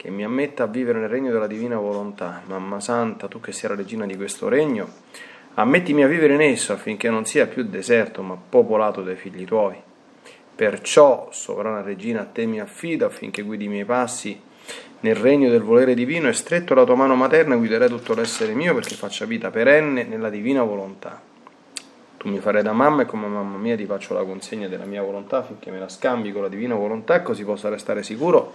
che 0.00 0.08
mi 0.08 0.24
ammetta 0.24 0.62
a 0.62 0.66
vivere 0.66 0.98
nel 0.98 1.10
regno 1.10 1.30
della 1.30 1.46
divina 1.46 1.76
volontà. 1.76 2.40
Mamma 2.46 2.80
Santa, 2.80 3.28
tu 3.28 3.38
che 3.38 3.52
sei 3.52 3.68
la 3.68 3.76
regina 3.76 4.06
di 4.06 4.16
questo 4.16 4.48
regno, 4.48 4.88
ammettimi 5.56 6.02
a 6.02 6.06
vivere 6.06 6.32
in 6.32 6.40
esso 6.40 6.72
affinché 6.72 7.10
non 7.10 7.26
sia 7.26 7.46
più 7.46 7.64
deserto, 7.64 8.22
ma 8.22 8.34
popolato 8.34 9.02
dai 9.02 9.16
figli 9.16 9.44
tuoi. 9.44 9.76
Perciò, 10.54 11.28
sovrana 11.32 11.82
regina, 11.82 12.22
a 12.22 12.24
te 12.24 12.46
mi 12.46 12.60
affido 12.60 13.04
affinché 13.04 13.42
guidi 13.42 13.66
i 13.66 13.68
miei 13.68 13.84
passi 13.84 14.40
nel 15.00 15.16
regno 15.16 15.50
del 15.50 15.60
volere 15.60 15.92
divino 15.92 16.28
e 16.28 16.32
stretto 16.32 16.72
la 16.72 16.84
tua 16.84 16.94
mano 16.94 17.14
materna 17.14 17.56
guiderai 17.56 17.88
tutto 17.88 18.14
l'essere 18.14 18.54
mio 18.54 18.72
perché 18.72 18.94
faccia 18.94 19.26
vita 19.26 19.50
perenne 19.50 20.04
nella 20.04 20.30
divina 20.30 20.62
volontà. 20.62 21.20
Tu 22.16 22.26
mi 22.30 22.38
farai 22.38 22.62
da 22.62 22.72
mamma 22.72 23.02
e 23.02 23.04
come 23.04 23.26
mamma 23.26 23.58
mia 23.58 23.76
ti 23.76 23.84
faccio 23.84 24.14
la 24.14 24.24
consegna 24.24 24.66
della 24.66 24.86
mia 24.86 25.02
volontà 25.02 25.38
affinché 25.38 25.70
me 25.70 25.78
la 25.78 25.90
scambi 25.90 26.32
con 26.32 26.40
la 26.40 26.48
divina 26.48 26.74
volontà 26.74 27.20
così 27.20 27.44
possa 27.44 27.68
restare 27.68 28.02
sicuro 28.02 28.54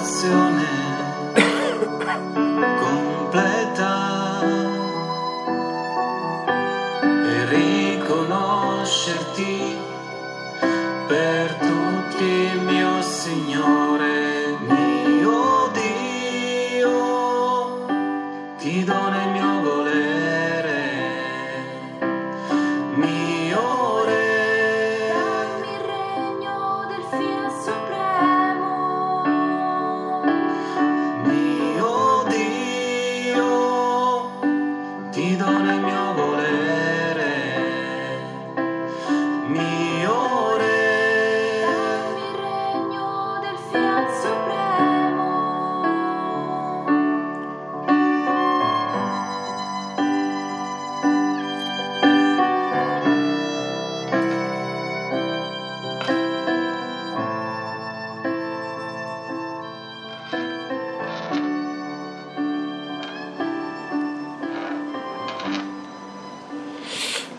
Soddisfazione 0.00 0.99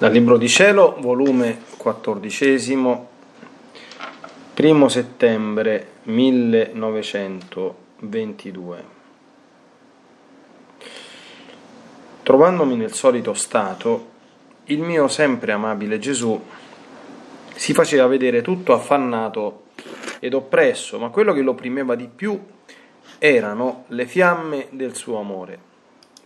Dal 0.01 0.11
Libro 0.11 0.37
di 0.37 0.49
Cielo, 0.49 0.97
volume 0.99 1.61
14, 1.77 2.73
1 2.73 3.07
settembre 4.89 5.89
1922. 6.05 8.83
Trovandomi 12.23 12.75
nel 12.75 12.93
solito 12.93 13.35
stato, 13.35 14.09
il 14.63 14.79
mio 14.79 15.07
sempre 15.07 15.51
amabile 15.51 15.99
Gesù 15.99 16.43
si 17.53 17.71
faceva 17.71 18.07
vedere 18.07 18.41
tutto 18.41 18.73
affannato 18.73 19.65
ed 20.19 20.33
oppresso, 20.33 20.97
ma 20.97 21.09
quello 21.09 21.31
che 21.31 21.41
lo 21.41 21.51
opprimeva 21.51 21.93
di 21.93 22.07
più 22.07 22.43
erano 23.19 23.83
le 23.89 24.07
fiamme 24.07 24.65
del 24.71 24.95
suo 24.95 25.19
amore, 25.19 25.59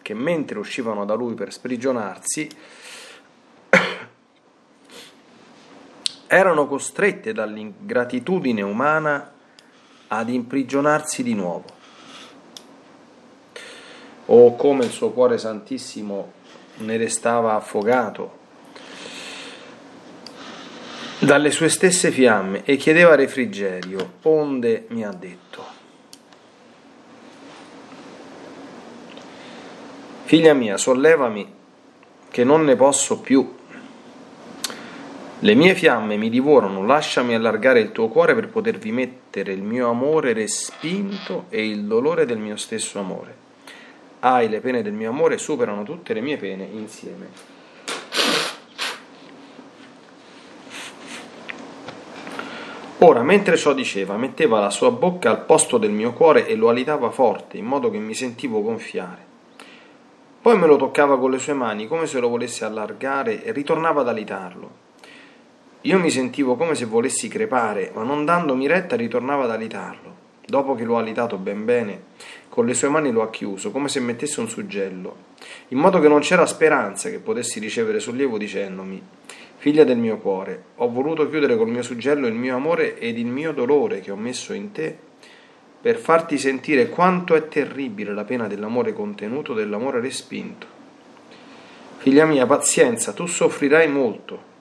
che 0.02 0.14
mentre 0.14 0.60
uscivano 0.60 1.04
da 1.04 1.16
lui 1.16 1.34
per 1.34 1.52
sprigionarsi, 1.52 2.48
erano 6.36 6.68
costrette 6.68 7.34
dall'ingratitudine 7.34 8.62
umana 8.62 9.32
ad 10.08 10.30
imprigionarsi 10.30 11.24
di 11.24 11.34
nuovo. 11.34 11.66
O 14.28 14.56
come 14.56 14.86
il 14.86 14.92
suo 14.92 15.12
cuore 15.12 15.38
santissimo 15.38 16.32
ne 16.78 16.98
restava 16.98 17.56
affogato 17.56 18.44
dalle 21.20 21.52
sue 21.52 21.70
stesse 21.70 22.12
fiamme 22.12 22.64
e 22.66 22.76
chiedeva 22.76 23.16
refrigerio, 23.16 24.14
onde 24.24 24.86
mi 24.90 25.04
ha 25.04 25.12
detto. 25.12 25.64
Figlia 30.26 30.54
mia, 30.54 30.78
sollevami 30.78 31.54
che 32.30 32.44
non 32.44 32.64
ne 32.64 32.76
posso 32.76 33.20
più 33.20 33.56
le 35.40 35.54
mie 35.54 35.76
fiamme 35.76 36.16
mi 36.16 36.30
divorano, 36.30 36.86
lasciami 36.86 37.36
allargare 37.36 37.82
il 37.82 37.92
tuo 37.92 38.08
cuore 38.08 38.34
per 38.34 38.48
potervi 38.48 38.92
mettere 38.94 39.52
il 39.52 39.62
mio 39.62 39.90
amore 39.90 40.32
respinto 40.32 41.46
e 41.50 41.68
il 41.68 41.84
dolore 41.84 42.26
del 42.26 42.38
mio 42.38 42.56
stesso 42.56 43.00
amore. 43.00 43.36
Ai, 44.20 44.48
le 44.48 44.62
pene 44.62 44.82
del 44.82 44.94
mio 44.94 45.10
amore 45.10 45.38
superano 45.38 45.84
tutte 45.84 46.14
le 46.14 46.22
mie 46.22 46.38
pene 46.38 46.68
insieme. 46.72 47.54
Ora, 53.00 53.22
mentre 53.22 53.58
ciò 53.58 53.74
diceva, 53.74 54.16
metteva 54.16 54.62
la 54.62 54.70
sua 54.70 54.90
bocca 54.90 55.30
al 55.30 55.44
posto 55.44 55.78
del 55.78 55.92
mio 55.92 56.14
cuore 56.14 56.48
e 56.48 56.56
lo 56.56 56.70
alitava 56.70 57.12
forte, 57.12 57.58
in 57.58 57.66
modo 57.66 57.92
che 57.92 58.00
mi 58.00 58.16
sentivo 58.16 58.62
gonfiare. 58.62 59.24
Poi 60.42 60.58
me 60.58 60.66
lo 60.66 60.78
toccava 60.78 61.20
con 61.20 61.30
le 61.30 61.40
sue 61.40 61.54
mani, 61.54 61.88
come 61.88 62.08
se 62.08 62.20
lo 62.20 62.30
volesse 62.30 62.64
allargare, 62.64 63.44
e 63.44 63.52
ritornava 63.52 64.02
ad 64.02 64.08
alitarlo. 64.08 64.85
Io 65.86 66.00
mi 66.00 66.10
sentivo 66.10 66.56
come 66.56 66.74
se 66.74 66.86
volessi 66.86 67.28
crepare, 67.28 67.92
ma 67.94 68.04
non 68.04 68.26
dandomi 68.26 68.66
retta 68.66 68.96
ritornava 68.96 69.44
ad 69.44 69.52
alitarlo. 69.52 70.14
Dopo 70.46 70.74
che 70.74 70.84
l'ho 70.84 70.98
alitato 70.98 71.38
ben 71.38 71.64
bene, 71.64 72.02
con 72.50 72.66
le 72.66 72.74
sue 72.74 72.90
mani 72.90 73.12
lo 73.12 73.22
ha 73.22 73.30
chiuso, 73.30 73.70
come 73.70 73.88
se 73.88 74.00
mettesse 74.00 74.40
un 74.40 74.48
suggello, 74.48 75.16
in 75.70 75.78
modo 75.78 76.00
che 76.00 76.08
non 76.08 76.22
c'era 76.22 76.46
speranza 76.46 77.10
che 77.10 77.20
potessi 77.20 77.60
ricevere 77.60 78.00
sollievo 78.00 78.38
dicendomi 78.38 79.02
figlia 79.58 79.84
del 79.84 79.98
mio 79.98 80.18
cuore, 80.18 80.64
ho 80.76 80.90
voluto 80.90 81.28
chiudere 81.30 81.58
col 81.58 81.70
mio 81.70 81.82
suggello 81.82 82.28
il 82.28 82.36
mio 82.36 82.56
amore 82.56 83.00
ed 83.00 83.18
il 83.18 83.26
mio 83.26 83.52
dolore 83.52 84.00
che 84.00 84.12
ho 84.12 84.16
messo 84.16 84.54
in 84.54 84.72
te 84.72 84.96
per 85.82 85.98
farti 85.98 86.38
sentire 86.38 86.90
quanto 86.90 87.36
è 87.36 87.48
terribile 87.48 88.14
la 88.14 88.24
pena 88.26 88.48
dell'amore 88.48 88.94
contenuto, 88.94 89.54
dell'amore 89.54 90.02
respinto. 90.02 90.68
Figlia 91.98 92.26
mia, 92.26 92.46
pazienza, 92.46 93.14
tu 93.14 93.26
soffrirai 93.26 93.88
molto. 93.88 94.54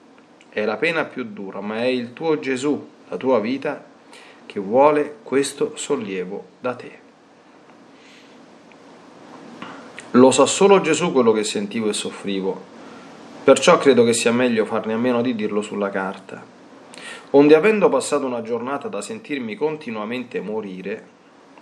È 0.55 0.63
la 0.63 0.77
pena 0.77 1.03
più 1.03 1.25
dura, 1.25 1.59
ma 1.59 1.79
è 1.79 1.87
il 1.87 2.13
tuo 2.13 2.39
Gesù, 2.39 2.87
la 3.09 3.17
tua 3.17 3.41
vita, 3.41 3.83
che 4.45 4.57
vuole 4.61 5.17
questo 5.21 5.75
sollievo 5.75 6.45
da 6.61 6.75
te. 6.75 6.99
Lo 10.11 10.31
sa 10.31 10.45
solo 10.45 10.79
Gesù 10.79 11.11
quello 11.11 11.33
che 11.33 11.43
sentivo 11.43 11.89
e 11.89 11.93
soffrivo, 11.93 12.57
perciò 13.43 13.77
credo 13.77 14.05
che 14.05 14.13
sia 14.13 14.31
meglio 14.31 14.63
farne 14.63 14.93
a 14.93 14.97
meno 14.97 15.21
di 15.21 15.35
dirlo 15.35 15.61
sulla 15.61 15.89
carta. 15.89 16.41
Onde 17.31 17.53
avendo 17.53 17.89
passato 17.89 18.25
una 18.25 18.41
giornata 18.41 18.87
da 18.87 19.01
sentirmi 19.01 19.55
continuamente 19.55 20.39
morire, 20.39 21.05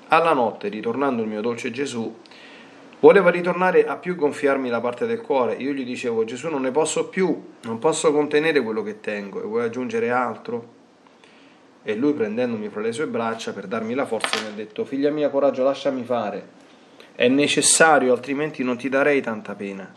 alla 0.10 0.34
notte, 0.34 0.68
ritornando 0.68 1.24
il 1.24 1.30
mio 1.30 1.42
dolce 1.42 1.72
Gesù, 1.72 2.16
voleva 3.04 3.30
ritornare 3.30 3.86
a 3.86 3.98
più 3.98 4.16
gonfiarmi 4.16 4.70
la 4.70 4.80
parte 4.80 5.06
del 5.06 5.20
cuore. 5.20 5.56
Io 5.56 5.74
gli 5.74 5.84
dicevo, 5.84 6.24
Gesù 6.24 6.48
non 6.48 6.62
ne 6.62 6.72
posso 6.72 7.10
più, 7.10 7.38
non 7.64 7.78
posso 7.78 8.14
contenere 8.14 8.62
quello 8.62 8.82
che 8.82 9.02
tengo 9.02 9.42
e 9.42 9.46
vuoi 9.46 9.66
aggiungere 9.66 10.10
altro? 10.10 10.82
E 11.84 11.96
lui 11.96 12.14
prendendomi 12.14 12.70
fra 12.70 12.80
le 12.80 12.94
sue 12.94 13.08
braccia 13.08 13.52
per 13.52 13.68
darmi 13.68 13.94
la 13.94 14.06
forza 14.06 14.40
mi 14.40 14.48
ha 14.48 14.56
detto, 14.56 14.86
figlia 14.86 15.12
mia, 15.12 15.30
coraggio, 15.30 15.64
lasciami 15.64 16.04
fare. 16.04 16.48
È 17.14 17.28
necessario, 17.28 18.14
altrimenti 18.14 18.64
non 18.64 18.78
ti 18.78 18.88
darei 18.88 19.22
tanta 19.22 19.54
pena. 19.54 19.94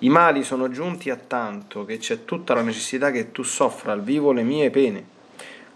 I 0.00 0.08
mali 0.08 0.42
sono 0.42 0.68
giunti 0.68 1.10
a 1.10 1.16
tanto 1.16 1.84
che 1.84 1.98
c'è 1.98 2.24
tutta 2.24 2.54
la 2.54 2.62
necessità 2.62 3.12
che 3.12 3.30
tu 3.30 3.44
soffra 3.44 3.92
al 3.92 4.02
vivo 4.02 4.32
le 4.32 4.42
mie 4.42 4.70
pene, 4.70 5.04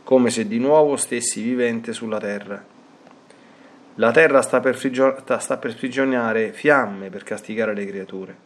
come 0.03 0.31
se 0.31 0.49
di 0.49 0.59
nuovo 0.59 0.97
stessi 0.97 1.43
vivente 1.43 1.93
sulla 1.93 2.19
terra. 2.19 2.74
La 3.97 4.11
terra 4.11 4.43
sta 4.43 4.61
per, 4.61 4.75
frigio- 4.75 5.17
sta 5.39 5.57
per 5.57 5.71
sprigionare 5.71 6.53
fiamme 6.53 7.11
per 7.11 7.23
castigare 7.23 7.75
le 7.75 7.87
creature. 7.87 8.37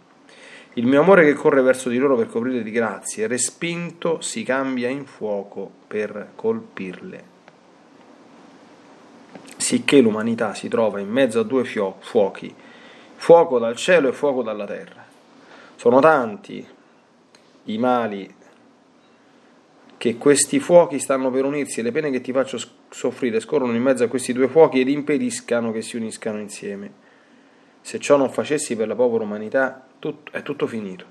Il 0.74 0.86
mio 0.86 1.00
amore 1.00 1.24
che 1.24 1.32
corre 1.32 1.62
verso 1.62 1.88
di 1.88 1.96
loro 1.96 2.16
per 2.16 2.28
coprirle 2.28 2.62
di 2.62 2.70
grazie, 2.70 3.26
respinto, 3.26 4.20
si 4.20 4.42
cambia 4.42 4.88
in 4.88 5.06
fuoco 5.06 5.70
per 5.86 6.32
colpirle. 6.34 7.36
Sicché 9.56 10.00
l'umanità 10.00 10.54
si 10.54 10.68
trova 10.68 11.00
in 11.00 11.08
mezzo 11.08 11.40
a 11.40 11.44
due 11.44 11.64
fio- 11.64 11.96
fuochi, 12.00 12.54
fuoco 13.16 13.58
dal 13.58 13.74
cielo 13.74 14.08
e 14.08 14.12
fuoco 14.12 14.42
dalla 14.42 14.66
terra. 14.66 15.04
Sono 15.76 15.98
tanti 16.00 16.64
i 17.64 17.78
mali 17.78 18.34
che 19.96 20.16
questi 20.16 20.60
fuochi 20.60 20.98
stanno 21.00 21.30
per 21.30 21.44
unirsi 21.44 21.80
e 21.80 21.82
le 21.82 21.92
pene 21.92 22.10
che 22.10 22.20
ti 22.20 22.32
faccio 22.32 22.56
soffrire 22.90 23.40
scorrono 23.40 23.74
in 23.74 23.82
mezzo 23.82 24.04
a 24.04 24.08
questi 24.08 24.32
due 24.32 24.48
fuochi 24.48 24.80
ed 24.80 24.88
impediscano 24.88 25.72
che 25.72 25.82
si 25.82 25.96
uniscano 25.96 26.38
insieme. 26.40 27.06
Se 27.80 27.98
ciò 27.98 28.16
non 28.16 28.30
facessi 28.30 28.76
per 28.76 28.88
la 28.88 28.94
povera 28.94 29.24
umanità, 29.24 29.86
tutto, 29.98 30.32
è 30.32 30.42
tutto 30.42 30.66
finito. 30.66 31.04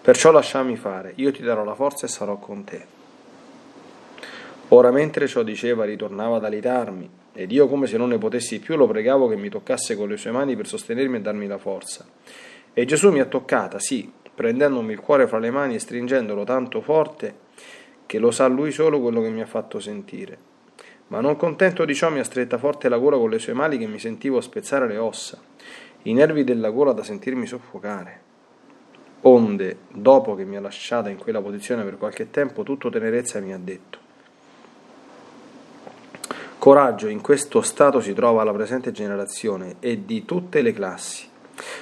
Perciò 0.00 0.30
lasciami 0.30 0.76
fare, 0.76 1.12
io 1.16 1.32
ti 1.32 1.42
darò 1.42 1.64
la 1.64 1.74
forza 1.74 2.06
e 2.06 2.08
sarò 2.08 2.38
con 2.38 2.64
te. 2.64 2.84
Ora 4.68 4.90
mentre 4.90 5.28
ciò 5.28 5.42
diceva 5.42 5.84
ritornava 5.84 6.36
ad 6.36 6.44
alitarmi, 6.44 7.08
ed 7.32 7.52
io 7.52 7.68
come 7.68 7.86
se 7.86 7.96
non 7.96 8.08
ne 8.08 8.18
potessi 8.18 8.58
più 8.58 8.76
lo 8.76 8.86
pregavo 8.86 9.28
che 9.28 9.36
mi 9.36 9.48
toccasse 9.48 9.94
con 9.94 10.08
le 10.08 10.16
sue 10.16 10.30
mani 10.30 10.56
per 10.56 10.66
sostenermi 10.66 11.16
e 11.16 11.20
darmi 11.20 11.46
la 11.46 11.58
forza. 11.58 12.06
E 12.72 12.84
Gesù 12.84 13.10
mi 13.10 13.20
ha 13.20 13.26
toccata, 13.26 13.78
sì, 13.78 14.10
prendendomi 14.34 14.92
il 14.92 15.00
cuore 15.00 15.26
fra 15.26 15.38
le 15.38 15.50
mani 15.50 15.74
e 15.74 15.78
stringendolo 15.78 16.44
tanto 16.44 16.80
forte 16.80 17.44
che 18.06 18.18
lo 18.18 18.30
sa 18.30 18.46
lui 18.46 18.72
solo 18.72 19.00
quello 19.00 19.20
che 19.22 19.30
mi 19.30 19.42
ha 19.42 19.46
fatto 19.46 19.78
sentire. 19.80 20.54
Ma 21.08 21.20
non 21.20 21.36
contento 21.36 21.84
di 21.84 21.94
ciò 21.94 22.10
mi 22.10 22.18
ha 22.18 22.24
stretta 22.24 22.58
forte 22.58 22.88
la 22.88 22.98
gola 22.98 23.16
con 23.16 23.30
le 23.30 23.38
sue 23.38 23.52
mani 23.52 23.78
che 23.78 23.86
mi 23.86 23.98
sentivo 23.98 24.40
spezzare 24.40 24.88
le 24.88 24.96
ossa, 24.96 25.38
i 26.02 26.12
nervi 26.12 26.42
della 26.42 26.70
gola 26.70 26.92
da 26.92 27.04
sentirmi 27.04 27.46
soffocare. 27.46 28.20
Onde, 29.22 29.78
dopo 29.88 30.34
che 30.34 30.44
mi 30.44 30.56
ha 30.56 30.60
lasciata 30.60 31.08
in 31.08 31.16
quella 31.16 31.40
posizione 31.40 31.84
per 31.84 31.96
qualche 31.96 32.30
tempo, 32.30 32.62
tutto 32.64 32.90
tenerezza 32.90 33.40
mi 33.40 33.52
ha 33.52 33.58
detto. 33.58 33.98
Coraggio, 36.58 37.06
in 37.06 37.20
questo 37.20 37.60
stato 37.60 38.00
si 38.00 38.12
trova 38.12 38.42
la 38.42 38.52
presente 38.52 38.90
generazione 38.90 39.76
e 39.78 40.04
di 40.04 40.24
tutte 40.24 40.62
le 40.62 40.72
classi. 40.72 41.28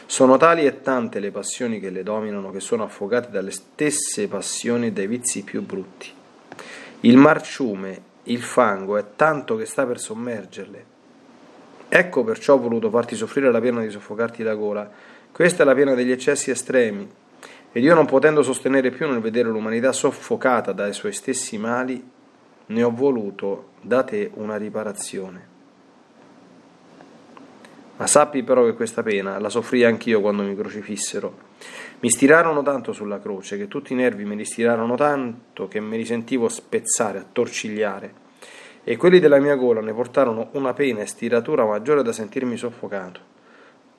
Sono 0.04 0.36
tali 0.36 0.66
e 0.66 0.82
tante 0.82 1.20
le 1.20 1.30
passioni 1.30 1.80
che 1.80 1.88
le 1.88 2.02
dominano 2.02 2.50
che 2.50 2.60
sono 2.60 2.84
affogate 2.84 3.30
dalle 3.30 3.50
stesse 3.50 4.28
passioni 4.28 4.88
e 4.88 4.92
dai 4.92 5.06
vizi 5.06 5.42
più 5.42 5.62
brutti. 5.62 6.10
Il 7.00 7.16
marciume, 7.16 8.02
il 8.24 8.42
fango 8.42 8.96
è 8.96 9.04
tanto 9.16 9.56
che 9.56 9.66
sta 9.66 9.86
per 9.86 9.98
sommergerle. 9.98 10.92
Ecco 11.88 12.24
perciò 12.24 12.54
ho 12.54 12.58
voluto 12.58 12.90
farti 12.90 13.14
soffrire 13.14 13.50
la 13.50 13.60
pena 13.60 13.80
di 13.80 13.90
soffocarti 13.90 14.42
la 14.42 14.54
gola. 14.54 14.90
Questa 15.30 15.62
è 15.62 15.66
la 15.66 15.74
pena 15.74 15.94
degli 15.94 16.10
eccessi 16.10 16.50
estremi. 16.50 17.08
Ed 17.72 17.82
io 17.82 17.94
non 17.94 18.06
potendo 18.06 18.42
sostenere 18.42 18.90
più 18.90 19.08
nel 19.08 19.20
vedere 19.20 19.48
l'umanità 19.48 19.92
soffocata 19.92 20.72
dai 20.72 20.92
suoi 20.92 21.12
stessi 21.12 21.58
mali, 21.58 22.02
ne 22.66 22.82
ho 22.82 22.90
voluto 22.90 23.70
da 23.80 24.02
te 24.04 24.30
una 24.34 24.56
riparazione. 24.56 25.52
Ma 27.96 28.06
sappi 28.06 28.42
però 28.42 28.64
che 28.64 28.74
questa 28.74 29.02
pena 29.02 29.38
la 29.38 29.48
soffrii 29.48 29.84
anch'io 29.84 30.20
quando 30.20 30.42
mi 30.42 30.56
crocifissero. 30.56 31.43
Mi 32.04 32.10
stirarono 32.10 32.62
tanto 32.62 32.92
sulla 32.92 33.18
croce 33.18 33.56
che 33.56 33.66
tutti 33.66 33.94
i 33.94 33.96
nervi 33.96 34.26
me 34.26 34.34
li 34.34 34.44
stirarono 34.44 34.94
tanto 34.94 35.68
che 35.68 35.80
me 35.80 35.96
li 35.96 36.04
sentivo 36.04 36.50
spezzare, 36.50 37.16
attorcigliare. 37.16 38.12
E 38.84 38.98
quelli 38.98 39.20
della 39.20 39.38
mia 39.38 39.54
gola 39.54 39.80
ne 39.80 39.94
portarono 39.94 40.48
una 40.52 40.74
pena 40.74 41.00
e 41.00 41.06
stiratura 41.06 41.64
maggiore 41.64 42.02
da 42.02 42.12
sentirmi 42.12 42.58
soffocato. 42.58 43.20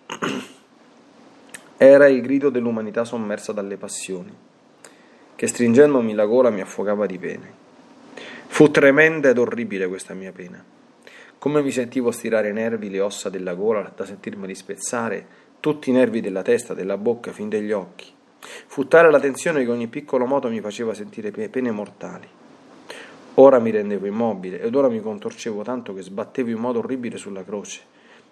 Era 1.77 2.07
il 2.07 2.21
grido 2.21 2.51
dell'umanità 2.51 3.05
sommersa 3.05 3.53
dalle 3.53 3.75
passioni, 3.75 4.31
che 5.35 5.47
stringendomi 5.47 6.13
la 6.13 6.25
gola 6.25 6.51
mi 6.51 6.61
affogava 6.61 7.07
di 7.07 7.17
pene. 7.17 7.53
Fu 8.45 8.69
tremenda 8.69 9.29
ed 9.29 9.39
orribile 9.39 9.87
questa 9.87 10.13
mia 10.13 10.31
pena. 10.31 10.63
Come 11.39 11.63
mi 11.63 11.71
sentivo 11.71 12.11
stirare 12.11 12.49
i 12.49 12.53
nervi, 12.53 12.91
le 12.91 13.01
ossa 13.01 13.29
della 13.29 13.55
gola, 13.55 13.91
da 13.95 14.05
sentirmeli 14.05 14.53
spezzare, 14.53 15.25
tutti 15.59 15.89
i 15.89 15.93
nervi 15.93 16.21
della 16.21 16.41
testa, 16.41 16.73
della 16.73 16.97
bocca, 16.97 17.31
fin 17.31 17.49
degli 17.49 17.71
occhi. 17.71 18.11
Fu 18.67 18.87
tale 18.87 19.09
la 19.09 19.19
tensione 19.19 19.63
che 19.63 19.71
ogni 19.71 19.87
piccolo 19.87 20.25
moto 20.25 20.49
mi 20.49 20.61
faceva 20.61 20.93
sentire 20.93 21.31
pene 21.31 21.71
mortali. 21.71 22.27
Ora 23.35 23.59
mi 23.59 23.71
rendevo 23.71 24.05
immobile 24.05 24.61
ed 24.61 24.75
ora 24.75 24.87
mi 24.87 25.01
contorcevo 25.01 25.61
tanto 25.63 25.93
che 25.93 26.01
sbattevo 26.01 26.49
in 26.49 26.57
modo 26.57 26.79
orribile 26.79 27.17
sulla 27.17 27.43
croce, 27.43 27.81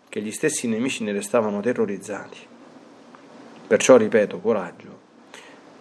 che 0.07 0.21
gli 0.21 0.31
stessi 0.31 0.67
nemici 0.67 1.03
ne 1.03 1.11
restavano 1.11 1.59
terrorizzati. 1.59 2.37
Perciò 3.67 3.97
ripeto, 3.97 4.39
coraggio, 4.39 4.99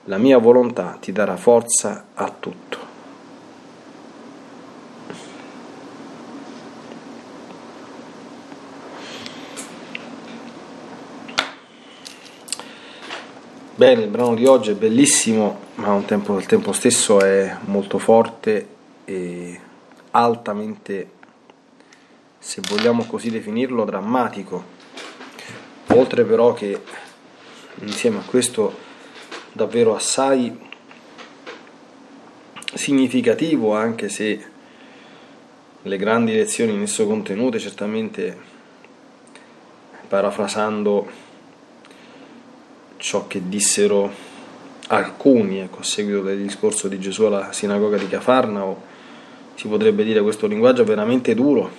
la 0.05 0.19
mia 0.19 0.39
volontà 0.39 0.97
ti 1.01 1.13
darà 1.13 1.37
forza 1.37 2.07
a 2.15 2.31
tutto. 2.31 2.92
Bene, 13.75 14.03
il 14.03 14.11
brano 14.11 14.35
di 14.35 14.45
oggi 14.45 14.73
è 14.73 14.75
bellissimo, 14.75 15.59
ma 15.77 15.95
al 15.95 16.05
tempo, 16.05 16.39
tempo 16.47 16.73
stesso 16.73 17.21
è 17.21 17.57
molto 17.65 17.97
forte 17.97 18.67
e 19.07 19.59
altamente, 20.11 21.11
se 22.39 22.61
vogliamo 22.69 23.07
così 23.07 23.31
definirlo, 23.31 23.87
drammatico. 23.87 24.63
Oltre 25.87 26.25
però 26.25 26.53
che 26.53 26.83
insieme 27.81 28.19
a 28.19 28.23
questo 28.27 28.77
davvero 29.53 29.95
assai 29.95 30.55
significativo, 32.75 33.75
anche 33.75 34.11
se 34.11 34.45
le 35.81 35.97
grandi 35.97 36.35
lezioni 36.35 36.75
in 36.75 36.83
esso 36.83 37.07
contenute 37.07 37.59
certamente 37.59 38.39
parafrasando 40.09 41.31
ciò 43.03 43.27
che 43.27 43.49
dissero 43.49 44.11
alcuni 44.87 45.59
ecco, 45.59 45.81
a 45.81 45.83
seguito 45.83 46.23
del 46.23 46.41
discorso 46.41 46.87
di 46.87 47.01
Gesù 47.01 47.25
alla 47.25 47.53
sinagoga 47.53 47.97
di 47.97 48.07
Cafarnao, 48.07 48.81
si 49.57 49.67
potrebbe 49.67 50.05
dire 50.05 50.23
questo 50.23 50.47
linguaggio 50.47 50.85
veramente 50.85 51.35
duro 51.35 51.71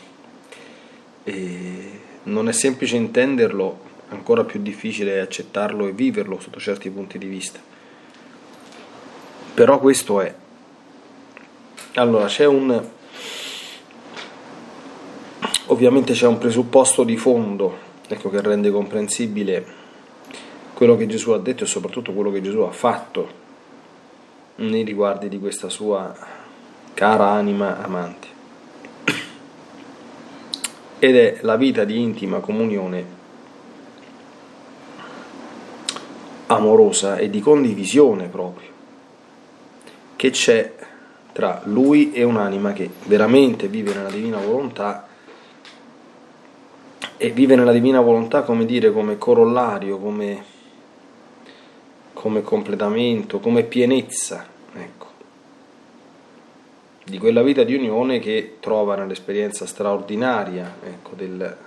e 1.23 1.99
non 2.23 2.49
è 2.49 2.51
semplice 2.51 2.97
intenderlo, 2.97 3.79
ancora 4.09 4.43
più 4.43 4.61
difficile 4.61 5.21
accettarlo 5.21 5.87
e 5.87 5.93
viverlo 5.93 6.41
sotto 6.41 6.59
certi 6.59 6.89
punti 6.89 7.17
di 7.17 7.27
vista. 7.27 7.59
Però 9.53 9.79
questo 9.79 10.19
è. 10.19 10.35
Allora, 11.93 12.25
c'è 12.25 12.45
un 12.45 12.89
ovviamente 15.67 16.11
c'è 16.13 16.27
un 16.27 16.37
presupposto 16.37 17.05
di 17.05 17.15
fondo, 17.15 17.77
ecco 18.07 18.29
che 18.29 18.41
rende 18.41 18.71
comprensibile 18.71 19.82
quello 20.83 20.97
che 20.97 21.07
Gesù 21.07 21.31
ha 21.31 21.39
detto 21.39 21.63
e 21.63 21.67
soprattutto 21.67 22.11
quello 22.11 22.29
che 22.29 22.41
Gesù 22.41 22.59
ha 22.59 22.71
fatto. 22.71 23.41
nei 24.55 24.83
riguardi 24.83 25.29
di 25.29 25.39
questa 25.39 25.69
sua 25.69 26.13
cara 26.93 27.29
anima 27.29 27.81
amante. 27.81 28.27
Ed 30.99 31.15
è 31.15 31.37
la 31.41 31.55
vita 31.55 31.85
di 31.85 31.99
intima 31.99 32.39
comunione 32.39 33.05
amorosa 36.47 37.15
e 37.17 37.29
di 37.29 37.39
condivisione 37.39 38.27
proprio 38.27 38.69
che 40.17 40.29
c'è 40.29 40.73
tra 41.31 41.61
lui 41.63 42.11
e 42.11 42.23
un'anima 42.23 42.73
che 42.73 42.89
veramente 43.05 43.67
vive 43.67 43.93
nella 43.93 44.11
divina 44.11 44.37
volontà 44.37 45.07
e 47.17 47.29
vive 47.29 47.55
nella 47.55 47.71
divina 47.71 48.01
volontà 48.01 48.43
come 48.43 48.65
dire 48.65 48.91
come 48.91 49.17
corollario, 49.17 49.97
come, 49.97 50.43
come 52.23 52.41
completamento, 52.41 53.41
come 53.41 53.63
pienezza, 53.63 54.47
ecco, 54.73 55.07
di 57.03 57.17
quella 57.17 57.43
vita 57.43 57.63
di 57.63 57.75
unione 57.75 58.19
che 58.19 58.59
trova 58.61 58.95
nell'esperienza 58.95 59.65
straordinaria 59.65 60.77
ecco, 60.85 61.15
del 61.15 61.57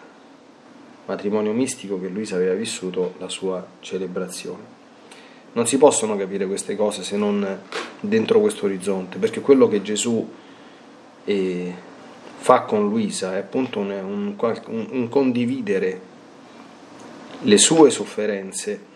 matrimonio 1.04 1.52
mistico 1.52 2.00
che 2.00 2.08
Luisa 2.08 2.36
aveva 2.36 2.54
vissuto 2.54 3.16
la 3.18 3.28
sua 3.28 3.66
celebrazione. 3.80 4.62
Non 5.52 5.66
si 5.66 5.76
possono 5.76 6.16
capire 6.16 6.46
queste 6.46 6.74
cose 6.74 7.02
se 7.02 7.18
non 7.18 7.60
dentro 8.00 8.40
questo 8.40 8.64
orizzonte, 8.64 9.18
perché 9.18 9.42
quello 9.42 9.68
che 9.68 9.82
Gesù 9.82 10.26
eh, 11.22 11.74
fa 12.38 12.62
con 12.62 12.88
Luisa 12.88 13.34
è 13.34 13.40
appunto 13.40 13.80
un, 13.80 13.90
un, 13.90 14.88
un 14.90 15.08
condividere 15.10 16.00
le 17.42 17.58
sue 17.58 17.90
sofferenze 17.90 18.94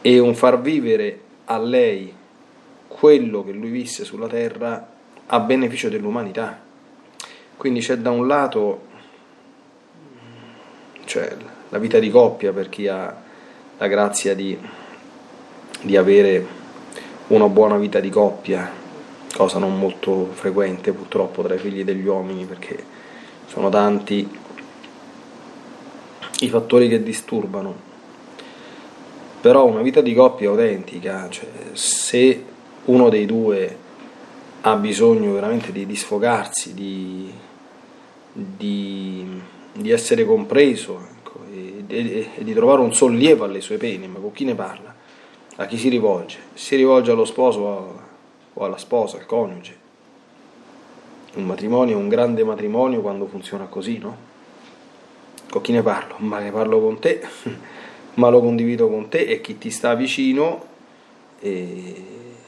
e 0.00 0.18
un 0.18 0.34
far 0.34 0.60
vivere 0.60 1.20
a 1.46 1.58
lei 1.58 2.12
quello 2.86 3.44
che 3.44 3.52
lui 3.52 3.70
visse 3.70 4.04
sulla 4.04 4.26
terra 4.26 4.88
a 5.26 5.40
beneficio 5.40 5.88
dell'umanità. 5.88 6.60
Quindi 7.56 7.80
c'è 7.80 7.96
da 7.98 8.10
un 8.10 8.26
lato 8.26 8.86
cioè, 11.04 11.36
la 11.70 11.78
vita 11.78 11.98
di 11.98 12.10
coppia 12.10 12.52
per 12.52 12.68
chi 12.68 12.86
ha 12.86 13.14
la 13.78 13.86
grazia 13.86 14.34
di, 14.34 14.56
di 15.82 15.96
avere 15.96 16.46
una 17.28 17.48
buona 17.48 17.76
vita 17.76 18.00
di 18.00 18.10
coppia, 18.10 18.70
cosa 19.34 19.58
non 19.58 19.78
molto 19.78 20.26
frequente 20.32 20.92
purtroppo 20.92 21.42
tra 21.42 21.54
i 21.54 21.58
figli 21.58 21.84
degli 21.84 22.06
uomini 22.06 22.44
perché 22.44 22.82
sono 23.46 23.68
tanti 23.68 24.28
i 26.40 26.48
fattori 26.48 26.88
che 26.88 27.02
disturbano. 27.02 27.87
Però 29.40 29.64
una 29.66 29.82
vita 29.82 30.00
di 30.00 30.14
coppia 30.14 30.48
autentica, 30.48 31.28
cioè 31.28 31.48
se 31.72 32.44
uno 32.86 33.08
dei 33.08 33.26
due 33.26 33.76
ha 34.62 34.74
bisogno 34.74 35.32
veramente 35.32 35.70
di, 35.70 35.86
di 35.86 35.94
sfogarsi, 35.94 36.74
di, 36.74 37.32
di, 38.32 39.40
di, 39.72 39.90
essere 39.90 40.24
compreso 40.24 41.00
ecco, 41.16 41.40
e, 41.52 41.84
e, 41.86 42.30
e 42.36 42.44
di 42.44 42.52
trovare 42.52 42.80
un 42.80 42.92
sollievo 42.92 43.44
alle 43.44 43.60
sue 43.60 43.76
pene, 43.76 44.08
ma 44.08 44.18
con 44.18 44.32
chi 44.32 44.44
ne 44.44 44.54
parla? 44.54 44.94
A 45.56 45.66
chi 45.66 45.76
si 45.78 45.88
rivolge? 45.88 46.38
Si 46.54 46.74
rivolge 46.74 47.10
allo 47.12 47.24
sposo 47.24 48.00
o 48.52 48.64
alla 48.64 48.78
sposa, 48.78 49.18
al 49.18 49.26
coniuge. 49.26 49.76
Un 51.34 51.44
matrimonio 51.44 51.96
è 51.96 52.00
un 52.00 52.08
grande 52.08 52.42
matrimonio 52.42 53.00
quando 53.00 53.26
funziona 53.26 53.66
così, 53.66 53.98
no? 53.98 54.16
Con 55.48 55.60
chi 55.60 55.72
ne 55.72 55.82
parlo? 55.82 56.16
Ma 56.18 56.40
ne 56.40 56.50
parlo 56.50 56.80
con 56.80 56.98
te, 56.98 57.20
ma 58.18 58.28
lo 58.28 58.40
condivido 58.40 58.88
con 58.88 59.08
te 59.08 59.20
e 59.20 59.40
chi 59.40 59.58
ti 59.58 59.70
sta 59.70 59.94
vicino, 59.94 60.66
e 61.40 62.04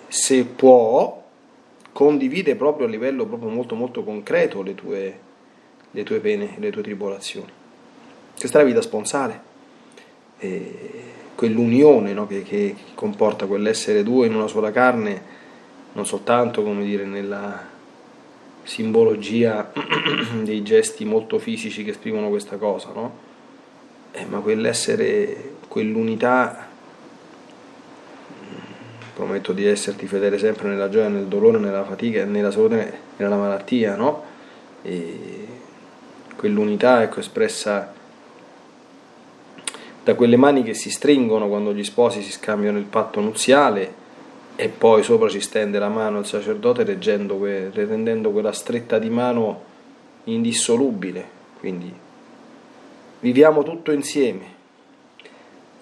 se 0.08 0.44
può, 0.44 1.22
condivide 1.92 2.56
proprio 2.56 2.86
a 2.86 2.90
livello 2.90 3.26
proprio 3.26 3.50
molto 3.50 3.74
molto 3.74 4.02
concreto 4.02 4.62
le 4.62 4.74
tue, 4.74 5.18
le 5.90 6.02
tue 6.02 6.18
pene, 6.18 6.56
le 6.58 6.70
tue 6.70 6.82
tribolazioni. 6.82 7.50
Questa 8.36 8.58
è 8.58 8.62
la 8.62 8.68
vita 8.68 8.82
sponsale, 8.82 9.40
e 10.38 10.78
quell'unione 11.36 12.12
no, 12.12 12.26
che, 12.26 12.42
che 12.42 12.74
comporta 12.94 13.46
quell'essere 13.46 14.02
due 14.02 14.26
in 14.26 14.34
una 14.34 14.48
sola 14.48 14.72
carne 14.72 15.38
non 15.92 16.06
soltanto 16.06 16.62
come 16.62 16.84
dire 16.84 17.04
nella 17.04 17.66
simbologia 18.62 19.72
dei 20.42 20.62
gesti 20.62 21.04
molto 21.04 21.38
fisici 21.38 21.84
che 21.84 21.90
esprimono 21.90 22.28
questa 22.28 22.56
cosa, 22.56 22.90
no? 22.92 23.28
Eh, 24.12 24.24
ma 24.26 24.40
quell'essere, 24.40 25.52
quell'unità, 25.68 26.68
mm, 28.32 29.14
prometto 29.14 29.52
di 29.52 29.66
esserti 29.66 30.06
fedele 30.06 30.38
sempre 30.38 30.68
nella 30.68 30.88
gioia, 30.88 31.08
nel 31.08 31.26
dolore, 31.26 31.58
nella 31.58 31.84
fatica, 31.84 32.24
nella 32.24 32.50
salute, 32.50 32.98
nella 33.16 33.36
malattia, 33.36 33.96
no? 33.96 34.24
E 34.82 35.46
quell'unità 36.36 37.02
ecco, 37.02 37.20
espressa 37.20 37.92
da 40.02 40.14
quelle 40.14 40.36
mani 40.36 40.62
che 40.62 40.74
si 40.74 40.90
stringono 40.90 41.48
quando 41.48 41.74
gli 41.74 41.84
sposi 41.84 42.22
si 42.22 42.32
scambiano 42.32 42.78
il 42.78 42.84
patto 42.84 43.20
nuziale 43.20 43.98
e 44.56 44.68
poi 44.68 45.02
sopra 45.02 45.28
ci 45.28 45.40
stende 45.40 45.78
la 45.78 45.88
mano 45.88 46.18
il 46.18 46.26
sacerdote 46.26 46.84
rendendo 46.84 48.30
quella 48.30 48.52
stretta 48.52 48.98
di 48.98 49.10
mano 49.10 49.62
indissolubile. 50.24 51.38
Quindi 51.58 51.92
viviamo 53.20 53.62
tutto 53.62 53.92
insieme. 53.92 54.58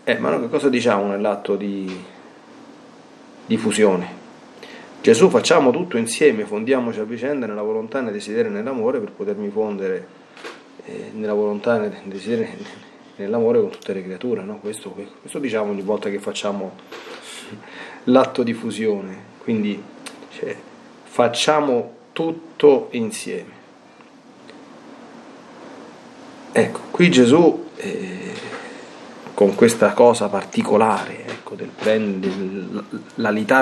Eh, 0.04 0.18
ma 0.18 0.30
noi 0.30 0.42
che 0.42 0.48
cosa 0.48 0.68
diciamo 0.68 1.06
nell'atto 1.06 1.56
di, 1.56 2.04
di 3.46 3.56
fusione? 3.56 4.16
Gesù 5.00 5.28
facciamo 5.28 5.70
tutto 5.70 5.96
insieme, 5.96 6.44
fondiamoci 6.44 6.98
a 6.98 7.04
vicenda 7.04 7.46
nella 7.46 7.62
volontà, 7.62 8.00
nel 8.00 8.12
desiderio 8.12 8.50
e 8.50 8.54
nell'amore 8.54 8.98
per 8.98 9.12
potermi 9.12 9.48
fondere 9.48 10.06
eh, 10.86 11.10
nella 11.14 11.34
volontà, 11.34 11.78
nel 11.78 11.94
desiderio 12.04 12.44
e 12.44 12.56
nell'amore 13.16 13.60
con 13.60 13.70
tutte 13.70 13.92
le 13.92 14.02
creature. 14.02 14.42
No? 14.42 14.58
Questo, 14.58 14.90
questo 14.90 15.38
diciamo 15.38 15.70
ogni 15.70 15.82
volta 15.82 16.10
che 16.10 16.18
facciamo 16.18 16.72
l'atto 18.04 18.42
di 18.42 18.52
fusione, 18.52 19.16
quindi 19.42 19.80
cioè, 20.30 20.56
facciamo 21.04 21.96
tutto 22.12 22.88
insieme. 22.92 23.57
Ecco, 26.58 26.80
qui 26.90 27.08
Gesù 27.08 27.68
eh, 27.76 28.32
con 29.32 29.54
questa 29.54 29.92
cosa 29.92 30.28
particolare, 30.28 31.24
ecco, 31.24 31.54
del 31.54 31.68
prendere, 31.68 32.34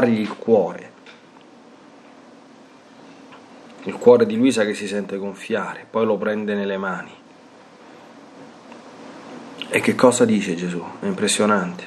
il 0.08 0.34
cuore, 0.38 0.90
il 3.82 3.94
cuore 3.96 4.24
di 4.24 4.36
Luisa 4.36 4.64
che 4.64 4.72
si 4.72 4.86
sente 4.86 5.18
gonfiare, 5.18 5.86
poi 5.90 6.06
lo 6.06 6.16
prende 6.16 6.54
nelle 6.54 6.78
mani. 6.78 7.10
E 9.68 9.80
che 9.80 9.94
cosa 9.94 10.24
dice 10.24 10.54
Gesù? 10.54 10.82
È 11.00 11.04
impressionante. 11.04 11.84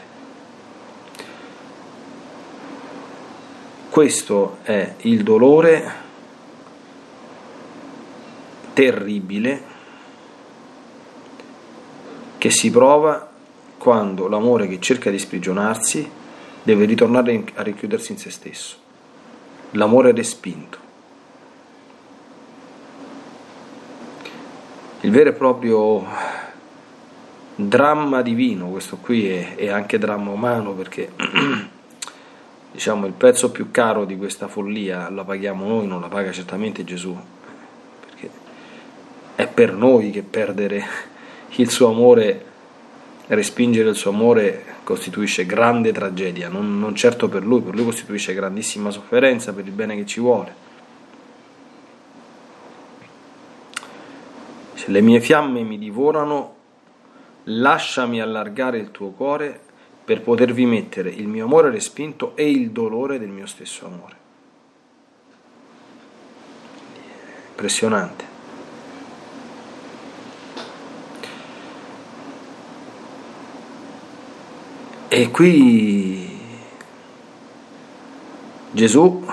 Questo 3.89 4.58
è 4.62 4.94
il 4.98 5.24
dolore 5.24 5.92
terribile 8.74 9.69
che 12.50 12.56
si 12.56 12.72
prova 12.72 13.29
quando 13.77 14.27
l'amore 14.27 14.68
che 14.68 14.79
cerca 14.79 15.12
di 15.12 15.20
sprigionarsi 15.20 16.10
deve 16.63 16.86
ritornare 16.86 17.44
a 17.53 17.62
richiudersi 17.62 18.13
in 18.13 18.18
se 18.18 18.32
stesso. 18.32 18.75
L'amore 19.72 20.12
respinto. 20.13 20.77
Il 25.01 25.12
vero 25.12 25.29
e 25.29 25.34
proprio 25.34 26.03
dramma 27.53 28.24
divino, 28.24 28.70
questo 28.70 28.98
qui 28.98 29.29
è, 29.29 29.56
è 29.56 29.70
anche 29.70 30.00
dramma 30.00 30.32
umano 30.32 30.72
perché 30.72 31.12
diciamo, 32.72 33.06
il 33.06 33.13
prezzo 33.13 33.51
più 33.51 33.70
caro 33.70 34.06
di 34.06 34.18
questa 34.18 34.48
follia 34.48 35.08
la 35.12 35.24
paghiamo 35.24 35.68
noi, 35.68 35.86
non 35.86 36.01
la 36.01 36.08
paga 36.08 36.32
certamente 36.32 36.84
Gesù, 36.84 37.15
perché 38.08 38.29
è 39.36 39.46
per 39.46 39.72
noi 39.74 40.10
che 40.10 40.24
perdere 40.24 41.18
il 41.56 41.70
suo 41.70 41.89
amore, 41.89 42.46
respingere 43.27 43.89
il 43.89 43.96
suo 43.96 44.12
amore 44.12 44.65
costituisce 44.84 45.46
grande 45.46 45.91
tragedia, 45.91 46.50
non, 46.50 46.79
non 46.79 46.96
certo 46.96 47.29
per 47.29 47.46
lui, 47.46 47.62
per 47.62 47.75
lui 47.75 47.86
costituisce 47.86 48.34
grandissima 48.34 48.89
sofferenza 48.89 49.53
per 49.53 49.65
il 49.65 49.72
bene 49.72 49.96
che 49.96 50.06
ci 50.06 50.20
vuole. 50.20 50.68
Se 54.74 54.89
le 54.89 55.01
mie 55.01 55.20
fiamme 55.20 55.62
mi 55.62 55.77
divorano, 55.77 56.56
lasciami 57.44 58.22
allargare 58.22 58.79
il 58.79 58.91
tuo 58.91 59.10
cuore 59.12 59.60
per 60.03 60.22
potervi 60.22 60.65
mettere 60.65 61.10
il 61.10 61.27
mio 61.27 61.46
amore 61.46 61.70
respinto 61.70 62.36
e 62.36 62.50
il 62.50 62.72
dolore 62.72 63.20
del 63.20 63.29
mio 63.29 63.46
stesso 63.46 63.86
amore. 63.86 64.15
Impressionante. 67.50 68.38
E 75.12 75.32
qui 75.32 76.39
Gesù 78.72 79.25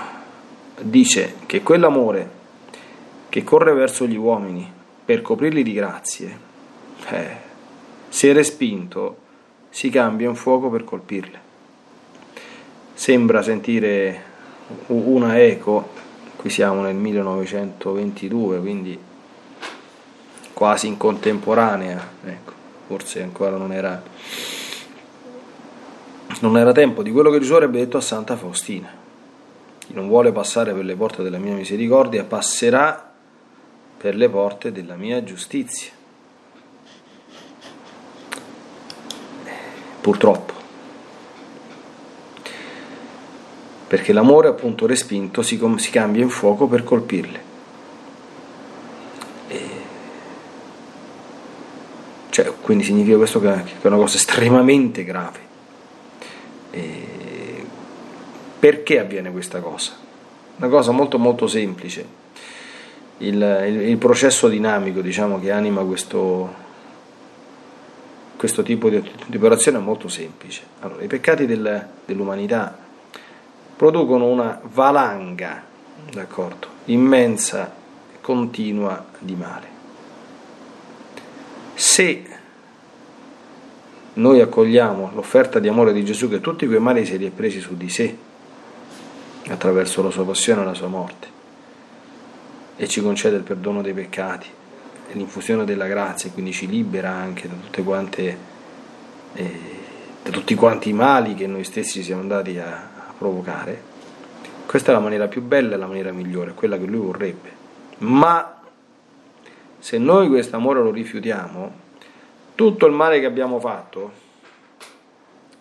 dice 0.81 1.35
che 1.45 1.61
quell'amore 1.61 2.31
che 3.29 3.43
corre 3.43 3.73
verso 3.73 4.07
gli 4.07 4.15
uomini 4.15 4.67
per 5.05 5.21
coprirli 5.21 5.61
di 5.61 5.73
grazie, 5.73 6.39
eh, 7.09 7.37
se 8.09 8.33
respinto, 8.33 9.17
si 9.69 9.89
cambia 9.89 10.27
in 10.27 10.35
fuoco 10.35 10.71
per 10.71 10.83
colpirle. 10.83 11.39
Sembra 12.95 13.43
sentire 13.43 14.23
una 14.87 15.39
eco, 15.39 15.89
qui 16.37 16.49
siamo 16.49 16.81
nel 16.81 16.95
1922, 16.95 18.59
quindi 18.59 18.99
quasi 20.53 20.87
in 20.87 20.97
contemporanea, 20.97 22.09
ecco, 22.25 22.51
forse 22.87 23.21
ancora 23.21 23.57
non 23.57 23.71
era, 23.71 24.01
non 26.41 26.57
era 26.57 26.71
tempo 26.71 27.03
di 27.03 27.11
quello 27.11 27.29
che 27.31 27.39
Gesù 27.39 27.53
avrebbe 27.53 27.79
detto 27.79 27.97
a 27.97 28.01
Santa 28.01 28.35
Faustina. 28.35 28.89
Chi 29.79 29.93
non 29.93 30.07
vuole 30.07 30.31
passare 30.31 30.73
per 30.73 30.83
le 30.83 30.95
porte 30.95 31.23
della 31.23 31.37
mia 31.37 31.53
misericordia 31.53 32.23
passerà 32.23 33.13
per 33.97 34.15
le 34.15 34.29
porte 34.29 34.71
della 34.71 34.95
mia 34.95 35.23
giustizia. 35.23 35.91
Purtroppo. 40.01 40.53
Perché 43.87 44.13
l'amore 44.13 44.49
appunto 44.49 44.85
respinto 44.85 45.41
si, 45.41 45.59
si 45.77 45.89
cambia 45.89 46.21
in 46.21 46.29
fuoco 46.29 46.67
per 46.67 46.83
colpirle. 46.83 47.45
Cioè, 52.37 52.53
quindi 52.61 52.83
significa 52.83 53.17
questo 53.17 53.39
che 53.39 53.51
è 53.51 53.87
una 53.87 53.95
cosa 53.95 54.17
estremamente 54.17 55.03
grave. 55.03 55.39
E 56.77 57.65
perché 58.59 58.99
avviene 58.99 59.31
questa 59.31 59.59
cosa? 59.59 59.93
Una 60.57 60.67
cosa 60.67 60.91
molto 60.91 61.17
molto 61.19 61.47
semplice. 61.47 62.25
Il, 63.19 63.35
il, 63.35 63.81
il 63.89 63.97
processo 63.97 64.47
dinamico 64.47 65.01
diciamo, 65.01 65.39
che 65.39 65.51
anima 65.51 65.83
questo, 65.83 66.53
questo 68.35 68.63
tipo 68.63 68.89
di, 68.89 69.01
di, 69.25 69.37
operazione 69.37 69.77
è 69.77 69.81
molto 69.81 70.07
semplice. 70.07 70.61
Allora, 70.79 71.03
I 71.03 71.07
peccati 71.07 71.45
del, 71.45 71.87
dell'umanità 72.05 72.77
producono 73.75 74.27
una 74.27 74.59
valanga 74.63 75.63
d'accordo, 76.11 76.67
immensa, 76.85 77.73
continua 78.21 79.05
di 79.19 79.35
male 79.35 79.75
se 81.77 82.23
noi 84.17 84.41
accogliamo 84.41 85.11
l'offerta 85.13 85.59
di 85.59 85.67
amore 85.67 85.93
di 85.93 86.03
Gesù 86.03 86.29
che 86.29 86.41
tutti 86.41 86.65
quei 86.65 86.79
mali 86.79 87.05
si 87.05 87.17
li 87.17 87.29
presi 87.29 87.59
su 87.59 87.75
di 87.77 87.89
sé 87.89 88.15
attraverso 89.49 90.01
la 90.03 90.09
sua 90.09 90.25
passione 90.25 90.61
e 90.61 90.65
la 90.65 90.73
sua 90.73 90.87
morte. 90.87 91.27
E 92.75 92.87
ci 92.87 93.01
concede 93.01 93.37
il 93.37 93.43
perdono 93.43 93.81
dei 93.81 93.93
peccati 93.93 94.47
e 95.09 95.13
l'infusione 95.13 95.65
della 95.65 95.87
grazia 95.87 96.29
e 96.29 96.33
quindi 96.33 96.51
ci 96.51 96.67
libera 96.67 97.09
anche 97.09 97.47
da 97.47 97.81
quante 97.83 98.37
eh, 99.33 99.59
da 100.23 100.31
tutti 100.31 100.55
quanti 100.55 100.89
i 100.89 100.93
mali 100.93 101.35
che 101.35 101.47
noi 101.47 101.63
stessi 101.63 102.03
siamo 102.03 102.21
andati 102.21 102.57
a, 102.57 102.65
a 102.65 103.13
provocare. 103.17 103.95
Questa 104.65 104.91
è 104.91 104.93
la 104.93 104.99
maniera 104.99 105.27
più 105.27 105.41
bella 105.41 105.75
e 105.75 105.77
la 105.77 105.87
maniera 105.87 106.11
migliore 106.11 106.53
quella 106.53 106.77
che 106.77 106.85
lui 106.85 106.99
vorrebbe. 107.05 107.49
Ma 107.99 108.61
se 109.79 109.97
noi 109.97 110.27
questo 110.27 110.55
amore 110.57 110.81
lo 110.81 110.91
rifiutiamo, 110.91 111.85
tutto 112.57 112.87
il 112.87 112.91
male 112.91 113.19
che 113.19 113.27
abbiamo 113.27 113.59
fatto 113.59 114.11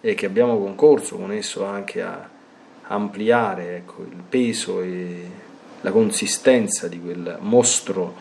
e 0.00 0.14
che 0.14 0.24
abbiamo 0.24 0.58
concorso 0.58 1.16
con 1.16 1.30
esso 1.30 1.66
anche 1.66 2.00
a 2.00 2.26
ampliare 2.84 3.76
ecco, 3.76 4.00
il 4.10 4.22
peso 4.26 4.80
e 4.80 5.30
la 5.82 5.90
consistenza 5.90 6.88
di 6.88 6.98
quel 6.98 7.36
mostro 7.40 8.14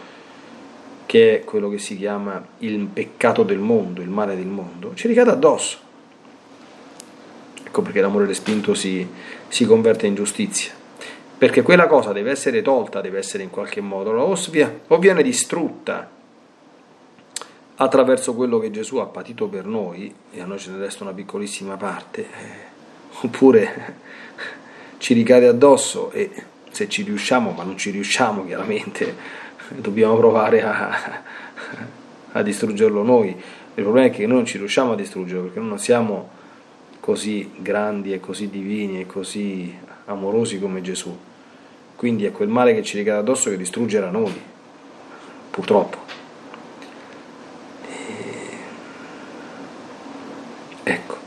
che 1.05 1.38
è 1.38 1.44
quello 1.46 1.70
che 1.70 1.77
si 1.77 1.96
chiama 1.96 2.46
il 2.60 2.86
peccato 2.88 3.43
del 3.43 3.60
mondo, 3.60 4.02
il 4.02 4.10
male 4.10 4.36
del 4.36 4.47
mondo, 4.47 4.93
ci 4.93 5.08
ricade 5.08 5.30
addosso. 5.32 5.78
Ecco 7.63 7.82
perché 7.82 8.02
l'amore 8.02 8.26
respinto 8.26 8.73
si, 8.73 9.08
si 9.47 9.65
converte 9.65 10.06
in 10.06 10.15
giustizia 10.15 10.73
perché 11.38 11.62
quella 11.62 11.88
cosa 11.88 12.12
deve 12.12 12.32
essere 12.32 12.62
tolta, 12.62 13.00
deve 13.00 13.19
essere 13.19 13.43
in 13.43 13.50
qualche 13.50 13.80
modo, 13.80 14.12
o 14.12 14.97
viene 14.97 15.23
distrutta 15.23 16.10
attraverso 17.76 18.34
quello 18.34 18.60
che 18.60 18.72
Gesù 18.72 18.98
ha 18.98 19.06
patito 19.06 19.48
per 19.48 19.66
noi, 19.66 20.14
e 20.32 20.42
a 20.42 20.46
noi 20.46 20.60
ce 20.60 20.72
ne 20.72 20.78
resta 20.78 21.04
una 21.04 21.14
piccolissima 21.14 21.76
parte, 21.78 22.22
eh, 22.22 22.28
oppure 23.22 23.96
ci 24.98 25.14
ricade 25.14 25.48
addosso 25.48 26.12
e 26.12 26.32
se 26.72 26.90
ci 26.90 27.04
riusciamo, 27.04 27.52
ma 27.52 27.64
non 27.64 27.78
ci 27.78 27.90
riusciamo 27.90 28.46
chiaramente, 28.46 29.16
dobbiamo 29.70 30.16
provare 30.18 30.64
a, 30.64 31.22
a 32.32 32.42
distruggerlo 32.42 33.04
noi. 33.04 33.30
Il 33.30 33.84
problema 33.84 34.08
è 34.08 34.10
che 34.10 34.26
noi 34.26 34.38
non 34.38 34.46
ci 34.46 34.58
riusciamo 34.58 34.94
a 34.94 34.96
distruggerlo 34.96 35.44
perché 35.44 35.60
noi 35.60 35.70
non 35.70 35.80
siamo 35.80 36.30
così 37.00 37.52
grandi 37.58 38.14
e 38.14 38.20
così 38.20 38.50
divini 38.50 39.02
e 39.02 39.06
così 39.06 39.74
amorosi 40.06 40.60
come 40.60 40.82
Gesù. 40.82 41.16
Quindi 41.96 42.26
è 42.26 42.32
quel 42.32 42.50
male 42.50 42.74
che 42.74 42.84
ci 42.84 42.98
ricade 42.98 43.20
addosso 43.20 43.50
che 43.50 43.58
distruggerà 43.58 44.10
noi, 44.10 44.34
purtroppo. 45.50 45.98
E... 47.88 48.58
Ecco, 50.84 51.18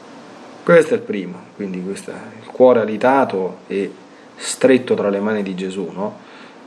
questo 0.68 0.92
è 0.92 0.96
il 0.98 1.02
primo, 1.02 1.38
quindi 1.56 1.82
questo 1.82 2.10
è 2.10 2.14
il 2.42 2.46
cuore 2.46 2.80
alitato 2.80 3.60
e 3.68 3.90
stretto 4.36 4.92
tra 4.92 5.08
le 5.08 5.18
mani 5.18 5.42
di 5.42 5.54
Gesù, 5.54 5.88
no? 5.90 6.18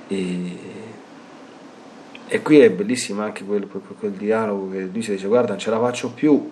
E, 0.07 0.57
e 2.27 2.41
qui 2.41 2.61
è 2.61 2.71
bellissimo 2.71 3.21
anche 3.21 3.43
quel, 3.43 3.67
quel 3.67 4.13
dialogo 4.13 4.71
che 4.71 4.89
lui 4.91 5.03
si 5.03 5.11
dice 5.11 5.27
guarda 5.27 5.49
non 5.49 5.59
ce 5.59 5.69
la 5.69 5.77
faccio 5.77 6.09
più 6.13 6.51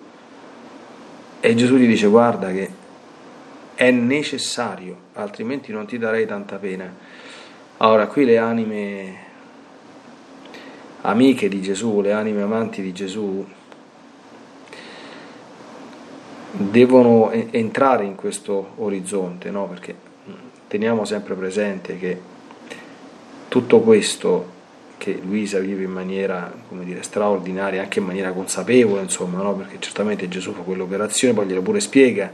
e 1.40 1.54
Gesù 1.56 1.74
gli 1.74 1.88
dice 1.88 2.06
guarda 2.06 2.52
che 2.52 2.70
è 3.74 3.90
necessario, 3.90 4.96
altrimenti 5.14 5.72
non 5.72 5.86
ti 5.86 5.98
darei 5.98 6.26
tanta 6.26 6.54
pena. 6.54 6.88
Ora, 7.78 8.06
qui 8.06 8.26
le 8.26 8.38
anime 8.38 9.14
amiche 11.00 11.48
di 11.48 11.60
Gesù, 11.60 12.00
le 12.00 12.12
anime 12.12 12.42
amanti 12.42 12.80
di 12.80 12.92
Gesù, 12.92 13.44
devono 16.52 17.30
entrare 17.30 18.04
in 18.04 18.14
questo 18.14 18.72
orizzonte, 18.76 19.50
no? 19.50 19.66
perché 19.66 19.94
teniamo 20.68 21.04
sempre 21.04 21.34
presente 21.34 21.98
che 21.98 22.20
tutto 23.48 23.80
questo 23.80 24.58
che 24.98 25.18
Luisa 25.22 25.58
vive 25.58 25.84
in 25.84 25.90
maniera 25.90 26.52
dire, 26.68 27.02
straordinaria, 27.02 27.82
anche 27.82 28.00
in 28.00 28.04
maniera 28.04 28.32
consapevole, 28.32 29.00
insomma, 29.00 29.42
no? 29.42 29.54
perché 29.54 29.76
certamente 29.80 30.28
Gesù 30.28 30.52
fa 30.52 30.60
quell'operazione, 30.60 31.32
poi 31.32 31.46
gliela 31.46 31.62
pure 31.62 31.80
spiega, 31.80 32.30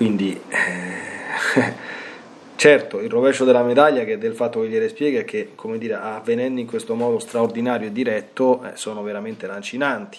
quindi, 0.00 0.40
eh, 0.48 1.74
certo, 2.56 3.00
il 3.00 3.10
rovescio 3.10 3.44
della 3.44 3.62
medaglia 3.62 4.04
che 4.04 4.16
del 4.16 4.34
fatto 4.34 4.62
che 4.62 4.68
gliele 4.68 4.88
spiega 4.88 5.20
è 5.20 5.24
che, 5.26 5.50
come 5.54 5.76
dire, 5.76 5.92
avvenendo 5.92 6.58
in 6.58 6.66
questo 6.66 6.94
modo 6.94 7.18
straordinario 7.18 7.88
e 7.88 7.92
diretto, 7.92 8.64
eh, 8.64 8.76
sono 8.76 9.02
veramente 9.02 9.46
lancinanti. 9.46 10.16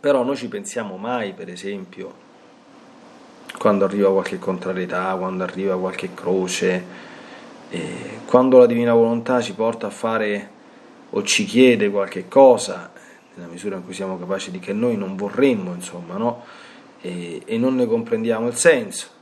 Però 0.00 0.22
noi 0.22 0.36
ci 0.36 0.48
pensiamo 0.48 0.96
mai, 0.96 1.32
per 1.32 1.48
esempio, 1.48 2.26
quando 3.58 3.84
arriva 3.84 4.10
qualche 4.12 4.38
contrarietà, 4.38 5.14
quando 5.16 5.42
arriva 5.42 5.76
qualche 5.76 6.14
croce, 6.14 6.84
eh, 7.70 8.20
quando 8.24 8.58
la 8.58 8.66
divina 8.66 8.94
volontà 8.94 9.40
ci 9.40 9.54
porta 9.54 9.88
a 9.88 9.90
fare 9.90 10.50
o 11.10 11.22
ci 11.24 11.44
chiede 11.44 11.90
qualche 11.90 12.28
cosa, 12.28 12.92
nella 13.34 13.50
misura 13.50 13.76
in 13.76 13.84
cui 13.84 13.94
siamo 13.94 14.18
capaci 14.18 14.50
di 14.50 14.60
che 14.60 14.72
noi 14.72 14.96
non 14.96 15.16
vorremmo, 15.16 15.74
insomma, 15.74 16.16
no? 16.16 16.44
e, 17.00 17.42
e 17.44 17.58
non 17.58 17.74
ne 17.74 17.86
comprendiamo 17.86 18.46
il 18.46 18.54
senso. 18.54 19.16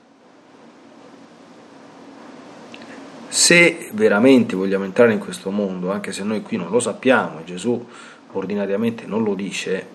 Se 3.29 3.91
veramente 3.93 4.57
vogliamo 4.57 4.85
entrare 4.85 5.13
in 5.13 5.19
questo 5.19 5.51
mondo, 5.51 5.91
anche 5.91 6.13
se 6.13 6.23
noi 6.23 6.43
qui 6.43 6.57
non 6.57 6.71
lo 6.71 6.81
sappiamo 6.81 7.45
Gesù 7.45 7.87
ordinariamente 8.33 9.07
non 9.07 9.23
lo 9.23 9.35
dice, 9.35 9.95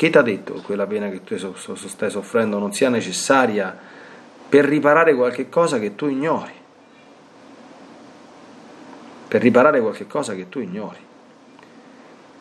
che 0.00 0.08
ti 0.08 0.16
ha 0.16 0.22
detto 0.22 0.54
che 0.54 0.60
quella 0.62 0.86
pena 0.86 1.10
che 1.10 1.22
tu 1.22 1.36
stai 1.36 2.08
soffrendo 2.08 2.58
non 2.58 2.72
sia 2.72 2.88
necessaria 2.88 3.76
per 4.48 4.64
riparare 4.64 5.14
qualche 5.14 5.50
cosa 5.50 5.78
che 5.78 5.94
tu 5.94 6.06
ignori? 6.06 6.52
Per 9.28 9.42
riparare 9.42 9.78
qualche 9.82 10.06
cosa 10.06 10.34
che 10.34 10.48
tu 10.48 10.58
ignori. 10.60 10.96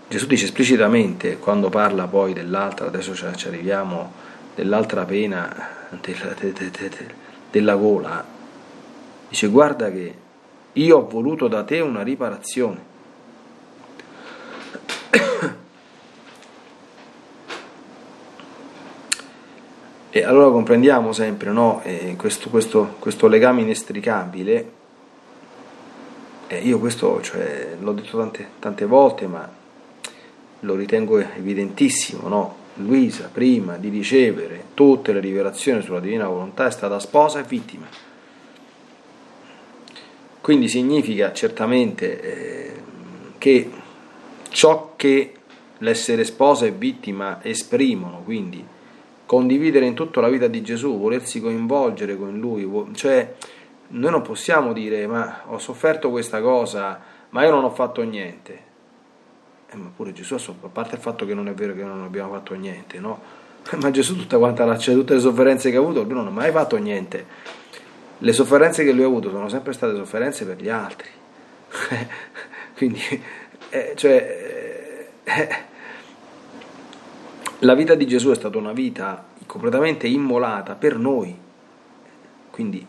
Gesù 0.08 0.26
dice 0.28 0.46
esplicitamente, 0.46 1.38
quando 1.38 1.68
parla 1.68 2.08
poi 2.08 2.32
dell'altra, 2.32 2.88
adesso 2.88 3.14
ci 3.14 3.48
arriviamo, 3.50 4.14
dell'altra 4.56 5.04
pena 5.04 5.54
della, 6.00 6.34
de, 6.40 6.54
de, 6.54 6.72
de, 6.72 6.92
della 7.52 7.76
gola, 7.76 8.24
dice 9.28 9.48
guarda 9.48 9.92
che 9.92 10.16
io 10.72 10.98
ho 10.98 11.06
voluto 11.10 11.50
da 11.50 11.66
te 11.66 11.82
una 11.82 12.04
riparazione. 12.04 12.88
E 20.20 20.26
allora 20.26 20.52
comprendiamo 20.52 21.14
sempre 21.14 21.50
no? 21.52 21.80
eh, 21.86 22.18
questo, 22.18 22.50
questo, 22.50 22.96
questo, 23.00 23.28
legame 23.28 23.62
inestricabile. 23.62 24.72
Eh, 26.48 26.58
io 26.58 26.78
questo 26.78 27.22
cioè, 27.22 27.78
l'ho 27.80 27.94
detto 27.94 28.18
tante, 28.18 28.48
tante, 28.60 28.84
volte, 28.84 29.28
ma 29.28 29.50
lo 30.60 30.76
ritengo 30.76 31.20
evidentissimo. 31.20 32.28
No? 32.28 32.56
Luisa, 32.74 33.30
prima 33.32 33.78
di 33.78 33.88
ricevere 33.88 34.66
tutte 34.74 35.14
le 35.14 35.22
rivelazioni 35.22 35.82
sulla 35.82 36.02
divina 36.02 36.28
volontà, 36.28 36.68
è 36.68 36.72
stata 36.72 37.00
sposa 37.00 37.40
e 37.40 37.44
vittima. 37.44 37.88
Quindi 40.42 40.68
significa 40.68 41.32
certamente 41.32 42.22
eh, 42.22 42.74
che 43.38 43.72
ciò 44.50 44.96
che 44.98 45.34
l'essere 45.78 46.26
sposa 46.26 46.66
e 46.66 46.72
vittima 46.72 47.42
esprimono, 47.42 48.22
quindi 48.26 48.66
condividere 49.30 49.86
in 49.86 49.94
tutto 49.94 50.22
la 50.22 50.28
vita 50.28 50.48
di 50.48 50.64
Gesù, 50.64 50.98
volersi 50.98 51.40
coinvolgere 51.40 52.18
con 52.18 52.40
lui, 52.40 52.68
cioè 52.96 53.36
noi 53.90 54.10
non 54.10 54.24
possiamo 54.24 54.74
dire 54.74 55.06
ma 55.06 55.44
ho 55.46 55.60
sofferto 55.60 56.10
questa 56.10 56.42
cosa, 56.42 57.00
ma 57.30 57.44
io 57.44 57.52
non 57.52 57.64
ho 57.64 57.70
fatto 57.70 58.02
niente. 58.02 58.60
Eh, 59.70 59.78
ma 59.78 59.92
pure 59.96 60.14
Gesù, 60.14 60.34
a 60.34 60.68
parte 60.70 60.96
il 60.96 61.02
fatto 61.02 61.28
che 61.28 61.36
non 61.36 61.48
è 61.48 61.54
vero 61.54 61.76
che 61.76 61.84
non 61.84 62.02
abbiamo 62.02 62.34
fatto 62.34 62.56
niente, 62.56 63.00
no? 63.00 63.22
Ma 63.80 63.92
Gesù 63.92 64.16
tutta 64.18 64.40
quanta 64.40 64.66
la, 64.66 64.76
cioè, 64.80 64.96
tutte 64.96 65.14
le 65.14 65.20
sofferenze 65.20 65.70
che 65.70 65.78
ha 65.78 65.80
avuto, 65.80 66.02
lui 66.02 66.14
non 66.14 66.26
ha 66.26 66.32
mai 66.32 66.52
fatto 66.52 66.76
niente. 66.78 67.24
Le 68.18 68.34
sofferenze 68.34 68.84
che 68.84 68.92
lui 68.92 69.04
ha 69.04 69.06
avuto 69.06 69.30
sono 69.30 69.48
sempre 69.48 69.74
state 69.74 69.96
sofferenze 69.96 70.44
per 70.44 70.58
gli 70.60 70.70
altri. 70.70 71.10
Quindi, 72.76 73.24
eh, 73.70 73.94
cioè, 73.96 75.08
eh, 75.24 75.68
la 77.60 77.74
vita 77.74 77.96
di 77.96 78.08
Gesù 78.08 78.30
è 78.30 78.36
stata 78.36 78.58
una 78.58 78.74
vita 78.74 79.26
completamente 79.46 80.08
immolata 80.08 80.76
per 80.76 80.98
noi. 80.98 81.38
Quindi, 82.50 82.86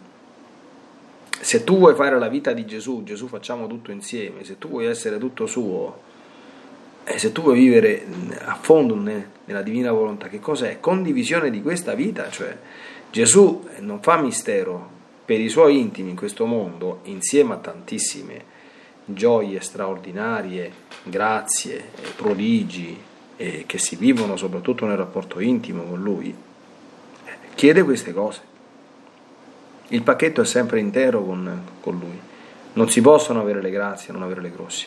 se 1.41 1.65
tu 1.65 1.79
vuoi 1.79 1.95
fare 1.95 2.19
la 2.19 2.29
vita 2.29 2.53
di 2.53 2.65
Gesù, 2.67 3.03
Gesù 3.03 3.27
facciamo 3.27 3.67
tutto 3.67 3.91
insieme, 3.91 4.45
se 4.45 4.59
tu 4.59 4.69
vuoi 4.69 4.87
essere 4.87 5.19
tutto 5.19 5.47
suo, 5.47 6.09
e 7.05 7.19
se 7.19 7.33
tu 7.33 7.43
vuoi 7.43 7.59
vivere 7.59 8.07
a 8.45 8.55
fondo 8.55 8.95
nella 8.95 9.63
divina 9.63 9.91
volontà, 9.91 10.29
che 10.29 10.39
cos'è? 10.39 10.79
Condivisione 10.81 11.51
di 11.51 11.63
questa 11.63 11.95
vita, 11.95 12.29
cioè 12.31 12.57
Gesù 13.11 13.67
non 13.81 14.01
fa 14.01 14.21
mistero 14.21 14.99
per 15.25 15.41
i 15.41 15.49
suoi 15.49 15.81
intimi 15.81 16.11
in 16.11 16.17
questo 16.17 16.47
mondo, 16.47 17.01
insieme 17.05 17.55
a 17.55 17.59
tantissime 17.59 18.59
gioie 19.05 19.61
straordinarie, 19.61 20.73
grazie, 21.03 21.83
prodigi, 22.15 22.97
eh, 23.41 23.65
che 23.65 23.79
si 23.79 23.97
vivono 23.97 24.37
soprattutto 24.37 24.85
nel 24.85 24.99
rapporto 24.99 25.41
intimo 25.41 25.85
con 25.85 26.03
lui, 26.03 26.29
eh, 26.29 27.37
chiede 27.55 27.83
queste 27.83 28.13
cose. 28.13 28.43
Il 29.89 30.03
pacchetto 30.03 30.43
è 30.43 30.45
sempre 30.45 30.79
intero 30.79 31.25
con, 31.25 31.63
con 31.81 31.99
lui. 31.99 32.21
Non 32.75 32.91
si 32.91 33.01
possono 33.01 33.41
avere 33.41 33.63
le 33.63 33.71
grazie, 33.71 34.13
non 34.13 34.23
avere 34.23 34.43
le 34.43 34.51
grossi. 34.51 34.87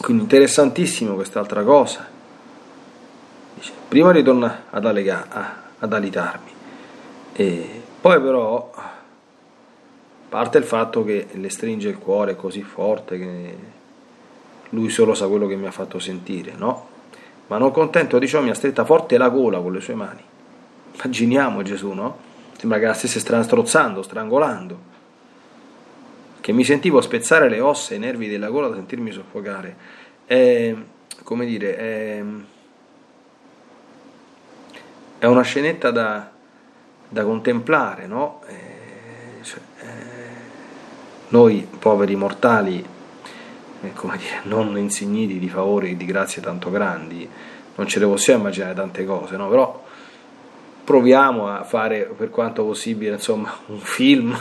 Quindi 0.00 0.22
interessantissimo 0.22 1.14
quest'altra 1.14 1.64
cosa. 1.64 2.08
Dice, 3.54 3.72
prima 3.88 4.12
ritorno 4.12 4.54
ad, 4.70 4.86
allega, 4.86 5.26
ad 5.80 5.92
alitarmi, 5.92 6.50
e 7.32 7.82
poi 8.00 8.20
però 8.20 8.70
parte 10.28 10.58
il 10.58 10.64
fatto 10.64 11.02
che 11.02 11.26
le 11.32 11.50
stringe 11.50 11.88
il 11.88 11.98
cuore 11.98 12.36
così 12.36 12.62
forte 12.62 13.18
che 13.18 13.78
lui 14.70 14.88
solo 14.88 15.14
sa 15.14 15.26
quello 15.26 15.46
che 15.46 15.56
mi 15.56 15.66
ha 15.66 15.70
fatto 15.70 15.98
sentire, 15.98 16.52
no? 16.56 16.88
Ma 17.48 17.58
non 17.58 17.72
contento 17.72 18.18
di 18.18 18.28
ciò 18.28 18.40
mi 18.40 18.50
ha 18.50 18.54
stretta 18.54 18.84
forte 18.84 19.18
la 19.18 19.28
gola 19.28 19.58
con 19.58 19.72
le 19.72 19.80
sue 19.80 19.94
mani. 19.94 20.22
Immaginiamo 20.94 21.62
Gesù, 21.62 21.92
no? 21.92 22.18
Sembra 22.56 22.78
che 22.78 22.86
la 22.86 22.92
stesse 22.92 23.18
strozzando, 23.18 24.02
strangolando. 24.02 24.88
Che 26.40 26.52
mi 26.52 26.62
sentivo 26.64 27.00
spezzare 27.00 27.48
le 27.48 27.60
ossa 27.60 27.92
e 27.92 27.96
i 27.96 28.00
nervi 28.00 28.28
della 28.28 28.50
gola 28.50 28.68
da 28.68 28.76
sentirmi 28.76 29.10
soffocare. 29.10 29.76
È, 30.24 30.74
come 31.24 31.44
dire, 31.44 31.76
è, 31.76 32.22
è 35.18 35.26
una 35.26 35.42
scenetta 35.42 35.90
da, 35.90 36.30
da 37.08 37.24
contemplare, 37.24 38.06
no? 38.06 38.42
Eh, 38.46 39.42
cioè, 39.42 39.60
eh, 39.80 39.84
noi 41.28 41.66
poveri 41.78 42.14
mortali 42.14 42.84
eh, 43.82 43.92
come 43.94 44.16
dire, 44.16 44.40
non 44.44 44.76
insigniti 44.76 45.38
di 45.38 45.48
favori 45.48 45.92
e 45.92 45.96
di 45.96 46.04
grazie 46.04 46.42
tanto 46.42 46.70
grandi, 46.70 47.28
non 47.74 47.86
ce 47.86 47.98
le 47.98 48.06
possiamo 48.06 48.40
immaginare 48.40 48.74
tante 48.74 49.04
cose, 49.04 49.36
no? 49.36 49.48
però 49.48 49.84
proviamo 50.84 51.48
a 51.48 51.62
fare 51.62 52.12
per 52.16 52.30
quanto 52.30 52.64
possibile 52.64 53.12
insomma, 53.12 53.52
un 53.66 53.78
film, 53.78 54.36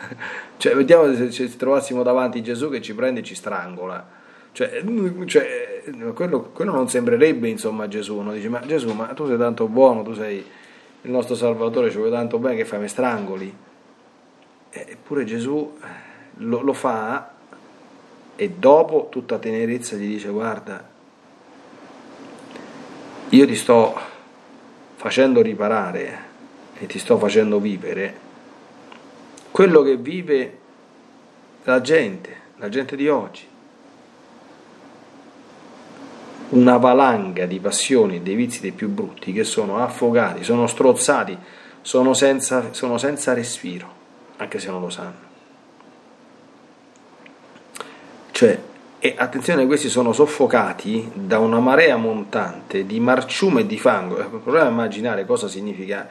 cioè, 0.56 0.74
vediamo 0.74 1.12
se 1.14 1.30
ci 1.30 1.56
trovassimo 1.56 2.02
davanti 2.02 2.42
Gesù 2.42 2.70
che 2.70 2.80
ci 2.80 2.94
prende 2.94 3.20
e 3.20 3.22
ci 3.22 3.34
strangola. 3.34 4.16
Cioè, 4.52 4.82
cioè, 5.26 5.84
quello, 6.14 6.50
quello, 6.52 6.72
non 6.72 6.88
sembrerebbe 6.88 7.48
insomma 7.48 7.86
Gesù, 7.86 8.20
no? 8.20 8.32
dice 8.32 8.48
ma 8.48 8.60
Gesù 8.66 8.92
ma 8.92 9.06
tu 9.08 9.26
sei 9.26 9.36
tanto 9.36 9.68
buono, 9.68 10.02
tu 10.02 10.14
sei 10.14 10.44
il 11.02 11.10
nostro 11.10 11.34
Salvatore, 11.34 11.90
ci 11.90 11.96
vuoi 11.96 12.10
tanto 12.10 12.38
bene 12.38 12.56
che 12.56 12.64
fai 12.64 12.80
me 12.80 12.88
strangoli. 12.88 13.54
Eppure 14.70 15.24
Gesù 15.24 15.76
lo, 16.38 16.60
lo 16.60 16.72
fa 16.72 17.36
e 18.40 18.50
dopo 18.50 19.08
tutta 19.10 19.40
tenerezza 19.40 19.96
gli 19.96 20.06
dice 20.06 20.28
guarda, 20.28 20.88
io 23.30 23.46
ti 23.46 23.56
sto 23.56 23.98
facendo 24.94 25.42
riparare 25.42 26.18
e 26.78 26.86
ti 26.86 27.00
sto 27.00 27.18
facendo 27.18 27.58
vivere 27.58 28.26
quello 29.50 29.82
che 29.82 29.96
vive 29.96 30.58
la 31.64 31.80
gente, 31.80 32.36
la 32.58 32.68
gente 32.68 32.94
di 32.94 33.08
oggi. 33.08 33.44
Una 36.50 36.76
valanga 36.76 37.44
di 37.44 37.58
passioni 37.58 38.16
e 38.16 38.20
dei 38.20 38.36
vizi 38.36 38.60
dei 38.60 38.70
più 38.70 38.88
brutti 38.88 39.32
che 39.32 39.42
sono 39.42 39.82
affogati, 39.82 40.44
sono 40.44 40.68
strozzati, 40.68 41.36
sono 41.80 42.14
senza, 42.14 42.72
sono 42.72 42.98
senza 42.98 43.34
respiro, 43.34 43.92
anche 44.36 44.60
se 44.60 44.70
non 44.70 44.80
lo 44.80 44.90
sanno. 44.90 45.27
Cioè, 48.38 48.56
e 49.00 49.14
attenzione, 49.18 49.66
questi 49.66 49.88
sono 49.88 50.12
soffocati 50.12 51.10
da 51.12 51.40
una 51.40 51.58
marea 51.58 51.96
montante 51.96 52.86
di 52.86 53.00
marciume 53.00 53.62
e 53.62 53.66
di 53.66 53.76
fango. 53.76 54.16
Il 54.16 54.26
problema 54.26 54.68
è 54.68 54.70
immaginare 54.70 55.26
cosa 55.26 55.48
significa. 55.48 56.06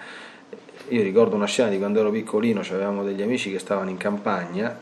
Io 0.90 1.04
ricordo 1.04 1.36
una 1.38 1.46
scena 1.46 1.70
di 1.70 1.78
quando 1.78 2.02
ero 2.02 2.12
piccolino, 2.12 2.60
avevamo 2.60 3.06
degli 3.06 3.22
amici 3.22 3.50
che 3.50 3.60
stavano 3.60 3.90
in 3.90 3.96
campagna 3.96 4.78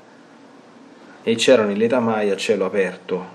e 1.22 1.36
c'erano 1.36 1.70
in 1.70 1.78
letamai 1.78 2.32
a 2.32 2.36
cielo 2.36 2.66
aperto. 2.66 3.26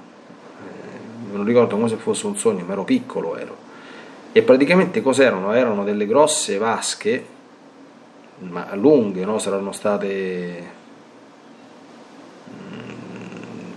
Me 1.30 1.36
lo 1.36 1.44
ricordo 1.44 1.76
come 1.76 1.88
se 1.88 1.94
fosse 1.94 2.26
un 2.26 2.36
sogno, 2.36 2.64
ma 2.64 2.72
ero 2.72 2.82
piccolo 2.82 3.36
ero. 3.36 3.56
E 4.32 4.42
praticamente 4.42 5.02
cos'erano? 5.02 5.52
Erano 5.52 5.84
delle 5.84 6.08
grosse 6.08 6.58
vasche, 6.58 7.24
ma 8.38 8.74
lunghe, 8.74 9.24
no? 9.24 9.38
saranno 9.38 9.70
state 9.70 10.78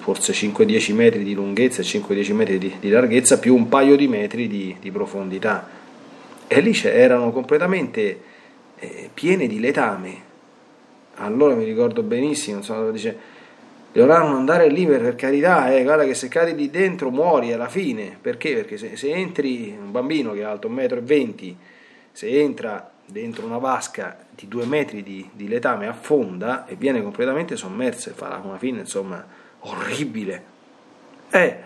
forse 0.04 0.34
5-10 0.34 0.94
metri 0.94 1.24
di 1.24 1.34
lunghezza 1.34 1.82
e 1.82 1.86
5-10 1.86 2.34
metri 2.34 2.58
di, 2.58 2.76
di, 2.78 2.90
larghezza 2.90 3.40
più 3.40 3.56
un 3.56 3.70
paio 3.70 3.96
di 3.96 4.10
metri 4.10 4.50
di, 4.50 4.76
di 4.78 4.92
profondità. 4.92 5.66
E 6.46 6.60
lì 6.60 6.78
erano 6.84 7.32
completamente 7.32 8.20
eh, 8.80 9.10
piene 9.14 9.48
di 9.48 9.62
letame. 9.62 10.32
Allora 11.16 11.56
mi 11.56 11.64
ricordo 11.64 12.04
benissimo, 12.04 12.58
insomma, 12.58 12.92
dice, 12.92 13.18
dovranno 13.94 14.36
andare 14.36 14.68
lì 14.68 14.86
per, 14.86 15.00
per 15.00 15.16
carità, 15.16 15.74
eh, 15.74 15.84
guarda 15.84 16.04
che 16.04 16.16
se 16.16 16.28
cadi 16.28 16.54
lì 16.54 16.70
dentro 16.70 17.10
muori 17.10 17.54
alla 17.54 17.70
fine. 17.70 18.18
Perché? 18.20 18.56
Perché 18.56 18.76
se, 18.76 18.98
se 18.98 19.10
entri, 19.10 19.74
un 19.82 19.92
bambino 19.92 20.34
che 20.34 20.42
è 20.42 20.44
alto 20.44 20.70
1,20 20.70 21.50
m, 21.50 21.56
se 22.12 22.28
entra 22.28 22.92
dentro 23.06 23.46
una 23.46 23.58
vasca 23.58 24.18
di 24.36 24.50
2 24.50 24.66
metri 24.66 25.02
di, 25.02 25.30
di 25.32 25.48
letame 25.48 25.88
affonda 25.88 26.66
e 26.66 26.76
viene 26.76 27.02
completamente 27.02 27.56
sommerso 27.56 28.10
e 28.10 28.14
fa 28.14 28.42
una 28.44 28.58
fine, 28.58 28.80
insomma, 28.80 29.43
orribile. 29.64 30.52
Eh, 31.30 31.58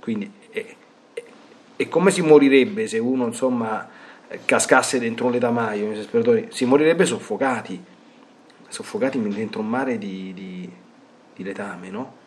quindi, 0.00 0.30
e, 0.50 0.76
e, 1.14 1.24
e, 1.76 1.88
come 1.88 2.10
si 2.10 2.22
morirebbe 2.22 2.86
se 2.86 2.98
uno, 2.98 3.26
insomma, 3.26 3.88
cascasse 4.44 4.98
dentro 4.98 5.26
un 5.26 5.32
letamaio, 5.32 5.92
si 6.50 6.64
morirebbe 6.64 7.04
soffocati, 7.04 7.82
soffocati 8.68 9.20
dentro 9.20 9.60
un 9.60 9.68
mare 9.68 9.98
di, 9.98 10.32
di, 10.34 10.70
di 11.34 11.42
letame, 11.42 11.90
no? 11.90 12.18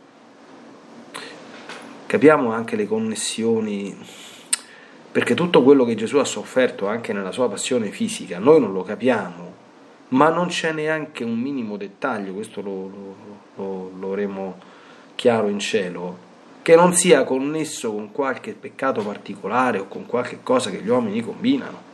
Capiamo 2.05 2.51
anche 2.51 2.75
le 2.75 2.85
connessioni, 2.85 3.97
perché 5.11 5.33
tutto 5.33 5.63
quello 5.63 5.85
che 5.85 5.95
Gesù 5.95 6.17
ha 6.17 6.25
sofferto 6.25 6.87
anche 6.87 7.13
nella 7.13 7.31
sua 7.31 7.49
passione 7.49 7.89
fisica, 7.89 8.37
noi 8.37 8.59
non 8.59 8.71
lo 8.71 8.83
capiamo, 8.83 9.51
ma 10.09 10.29
non 10.29 10.47
c'è 10.47 10.71
neanche 10.73 11.23
un 11.23 11.39
minimo 11.39 11.77
dettaglio, 11.77 12.33
questo 12.33 12.61
lo, 12.61 12.87
lo, 12.87 13.15
lo, 13.55 13.91
lo 13.97 14.07
avremo 14.07 14.71
chiaro 15.15 15.47
in 15.47 15.59
cielo, 15.59 16.31
che 16.61 16.75
non 16.75 16.93
sia 16.93 17.23
connesso 17.25 17.91
con 17.91 18.11
qualche 18.11 18.53
peccato 18.53 19.03
particolare 19.03 19.79
o 19.79 19.87
con 19.87 20.05
qualche 20.05 20.39
cosa 20.41 20.69
che 20.69 20.81
gli 20.81 20.87
uomini 20.87 21.21
combinano. 21.21 21.91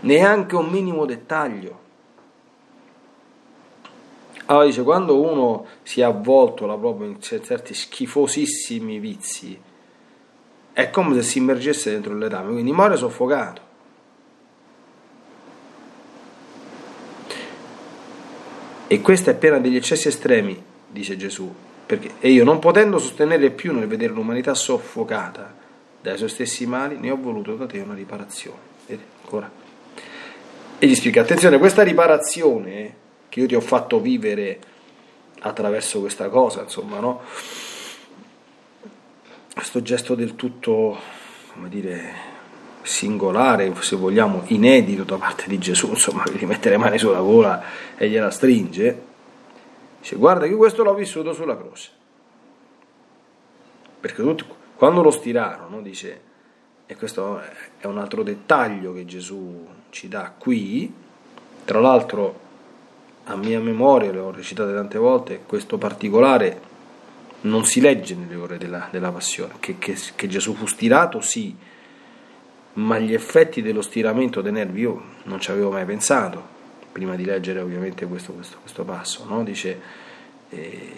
Neanche 0.00 0.54
un 0.54 0.68
minimo 0.68 1.06
dettaglio. 1.06 1.80
Allora 4.46 4.66
dice, 4.66 4.82
quando 4.82 5.20
uno 5.20 5.66
si 5.82 6.00
è 6.00 6.04
avvolto 6.04 6.66
proprio 6.78 7.08
in 7.08 7.22
certi 7.22 7.72
schifosissimi 7.72 8.98
vizi, 8.98 9.58
è 10.74 10.90
come 10.90 11.14
se 11.14 11.22
si 11.22 11.38
immergesse 11.38 11.90
dentro 11.90 12.14
letame, 12.14 12.52
quindi 12.52 12.72
muore 12.72 12.96
soffocato. 12.96 13.70
E 18.88 19.00
questa 19.00 19.30
è 19.30 19.34
pena 19.34 19.58
degli 19.58 19.76
eccessi 19.76 20.08
estremi, 20.08 20.62
dice 20.88 21.16
Gesù, 21.16 21.50
perché, 21.84 22.12
e 22.20 22.30
io 22.30 22.44
non 22.44 22.58
potendo 22.58 22.98
sostenere 22.98 23.50
più 23.50 23.74
nel 23.74 23.86
vedere 23.86 24.12
l'umanità 24.12 24.54
soffocata 24.54 25.60
dai 26.00 26.16
suoi 26.16 26.28
stessi 26.28 26.66
mali, 26.66 26.96
ne 26.98 27.10
ho 27.10 27.16
voluto 27.16 27.54
da 27.54 27.66
te 27.66 27.78
una 27.78 27.94
riparazione. 27.94 28.58
Vedi, 28.86 29.02
ancora. 29.22 29.50
E 30.78 30.86
gli 30.86 30.94
spiega, 30.94 31.20
attenzione, 31.20 31.58
questa 31.58 31.82
riparazione 31.82 32.96
che 33.28 33.40
io 33.40 33.46
ti 33.46 33.54
ho 33.54 33.60
fatto 33.60 34.00
vivere 34.00 34.58
attraverso 35.40 36.00
questa 36.00 36.28
cosa, 36.28 36.62
insomma, 36.62 36.98
no? 36.98 37.20
Questo 39.54 39.82
gesto 39.82 40.14
del 40.14 40.34
tutto, 40.34 40.98
come 41.52 41.68
dire, 41.68 42.30
singolare, 42.82 43.72
se 43.80 43.96
vogliamo, 43.96 44.42
inedito 44.46 45.04
da 45.04 45.16
parte 45.16 45.44
di 45.46 45.58
Gesù, 45.58 45.90
insomma, 45.90 46.24
gli 46.32 46.44
mette 46.44 46.68
le 46.68 46.78
mani 46.78 46.98
sulla 46.98 47.20
gola 47.20 47.62
e 47.96 48.08
gliela 48.08 48.30
stringe, 48.30 49.10
dice 50.02 50.16
guarda 50.16 50.46
che 50.46 50.54
questo 50.54 50.82
l'ho 50.82 50.94
vissuto 50.94 51.32
sulla 51.32 51.56
croce. 51.56 51.90
Perché 54.00 54.20
tutti, 54.20 54.44
quando 54.74 55.00
lo 55.00 55.12
stirarono, 55.12 55.80
dice, 55.80 56.20
e 56.86 56.96
questo 56.96 57.40
è 57.78 57.86
un 57.86 57.98
altro 57.98 58.24
dettaglio 58.24 58.92
che 58.92 59.04
Gesù 59.04 59.64
ci 59.90 60.08
dà 60.08 60.34
qui, 60.36 60.92
tra 61.64 61.78
l'altro 61.78 62.40
a 63.24 63.36
mia 63.36 63.60
memoria, 63.60 64.10
le 64.10 64.18
ho 64.18 64.32
recitate 64.32 64.74
tante 64.74 64.98
volte, 64.98 65.42
questo 65.46 65.78
particolare 65.78 66.70
non 67.42 67.64
si 67.64 67.80
legge 67.80 68.16
nelle 68.16 68.34
ore 68.34 68.58
della, 68.58 68.88
della 68.90 69.12
passione, 69.12 69.54
che, 69.60 69.78
che, 69.78 69.96
che 70.16 70.26
Gesù 70.26 70.54
fu 70.54 70.66
stirato, 70.66 71.20
sì, 71.20 71.54
ma 72.74 72.98
gli 72.98 73.14
effetti 73.14 73.62
dello 73.62 73.82
stiramento 73.82 74.40
dei 74.40 74.52
nervi 74.52 74.80
io 74.80 75.02
non 75.24 75.40
ci 75.40 75.52
avevo 75.52 75.70
mai 75.70 75.84
pensato, 75.84 76.51
prima 76.92 77.16
di 77.16 77.24
leggere 77.24 77.60
ovviamente 77.60 78.06
questo, 78.06 78.32
questo, 78.32 78.58
questo 78.60 78.84
passo, 78.84 79.24
no? 79.26 79.42
dice 79.42 79.80
eh, 80.50 80.92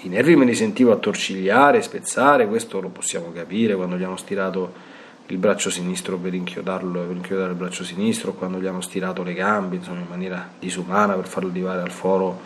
i 0.00 0.08
nervi 0.08 0.36
me 0.36 0.44
li 0.44 0.54
sentivo 0.54 0.92
attorcigliare, 0.92 1.80
spezzare, 1.80 2.46
questo 2.46 2.80
lo 2.80 2.88
possiamo 2.88 3.32
capire 3.32 3.74
quando 3.74 3.96
gli 3.96 4.02
hanno 4.02 4.16
stirato 4.16 4.90
il 5.26 5.38
braccio 5.38 5.70
sinistro 5.70 6.16
per 6.16 6.34
inchiodarlo, 6.34 7.00
per 7.00 7.16
inchiodare 7.16 7.50
il 7.52 7.56
braccio 7.56 7.84
sinistro, 7.84 8.34
quando 8.34 8.60
gli 8.60 8.66
hanno 8.66 8.80
stirato 8.80 9.22
le 9.22 9.32
gambe 9.32 9.76
insomma, 9.76 10.00
in 10.00 10.08
maniera 10.08 10.50
disumana 10.58 11.14
per 11.14 11.26
farlo 11.26 11.48
arrivare 11.48 11.80
al 11.80 11.90
foro 11.90 12.40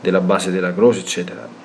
della 0.00 0.20
base 0.20 0.50
della 0.50 0.74
croce, 0.74 1.00
eccetera 1.00 1.64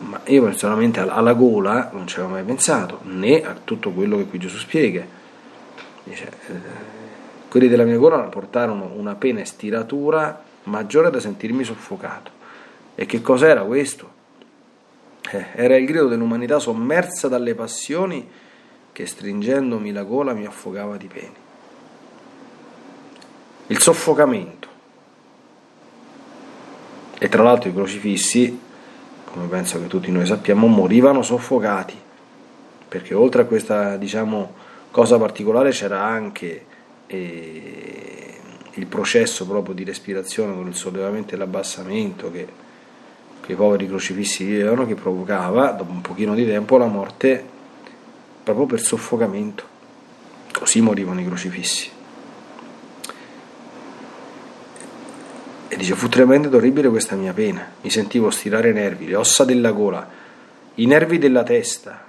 ma 0.00 0.20
io 0.24 0.42
personalmente 0.42 1.00
alla 1.00 1.32
gola 1.34 1.90
non 1.92 2.06
ci 2.06 2.18
avevo 2.18 2.34
mai 2.34 2.44
pensato, 2.44 3.00
né 3.02 3.42
a 3.42 3.54
tutto 3.62 3.90
quello 3.90 4.16
che 4.16 4.26
qui 4.26 4.38
Gesù 4.38 4.56
spiega. 4.56 5.04
Dice, 6.04 6.30
eh, 6.46 6.52
quelli 7.50 7.68
della 7.68 7.84
mia 7.84 7.98
gola 7.98 8.18
portarono 8.20 8.92
una 8.94 9.14
pena 9.16 9.40
e 9.40 9.44
stiratura 9.44 10.42
maggiore 10.64 11.10
da 11.10 11.20
sentirmi 11.20 11.64
soffocato. 11.64 12.30
E 12.94 13.04
che 13.04 13.20
cos'era 13.20 13.62
questo? 13.62 14.18
Eh, 15.30 15.46
era 15.54 15.76
il 15.76 15.84
grido 15.84 16.06
dell'umanità 16.06 16.58
sommersa 16.58 17.28
dalle 17.28 17.54
passioni 17.54 18.26
che 18.92 19.06
stringendomi 19.06 19.92
la 19.92 20.02
gola 20.04 20.32
mi 20.32 20.46
affogava 20.46 20.96
di 20.96 21.06
pene. 21.06 21.48
Il 23.66 23.80
soffocamento. 23.80 24.68
E 27.18 27.28
tra 27.28 27.42
l'altro 27.42 27.68
i 27.68 27.74
crocifissi 27.74 28.68
come 29.32 29.46
penso 29.46 29.80
che 29.80 29.86
tutti 29.86 30.10
noi 30.10 30.26
sappiamo, 30.26 30.66
morivano 30.66 31.22
soffocati, 31.22 31.96
perché 32.88 33.14
oltre 33.14 33.42
a 33.42 33.44
questa 33.44 33.96
diciamo, 33.96 34.54
cosa 34.90 35.18
particolare 35.18 35.70
c'era 35.70 36.02
anche 36.02 36.66
eh, 37.12 38.34
il 38.74 38.86
processo 38.86 39.46
proprio 39.46 39.74
di 39.74 39.82
respirazione 39.82 40.54
con 40.54 40.68
il 40.68 40.74
sollevamento 40.74 41.34
e 41.34 41.38
l'abbassamento 41.38 42.30
che, 42.30 42.46
che 43.40 43.52
i 43.52 43.56
poveri 43.56 43.88
crocifissi 43.88 44.44
vivevano, 44.44 44.86
che 44.86 44.94
provocava 44.94 45.72
dopo 45.72 45.90
un 45.90 46.00
pochino 46.00 46.34
di 46.34 46.46
tempo 46.46 46.76
la 46.76 46.86
morte 46.86 47.44
proprio 48.44 48.66
per 48.66 48.80
soffocamento. 48.80 49.64
Così 50.52 50.80
morivano 50.80 51.20
i 51.20 51.26
crocifissi. 51.26 51.90
E 55.68 55.76
dice, 55.76 55.94
fu 55.94 56.08
tremenda 56.08 56.48
ed 56.48 56.54
orribile 56.54 56.88
questa 56.88 57.16
mia 57.16 57.32
pena. 57.32 57.72
Mi 57.80 57.90
sentivo 57.90 58.30
stirare 58.30 58.70
i 58.70 58.72
nervi, 58.72 59.06
le 59.06 59.16
ossa 59.16 59.44
della 59.44 59.72
gola, 59.72 60.08
i 60.74 60.86
nervi 60.86 61.18
della 61.18 61.42
testa, 61.42 62.04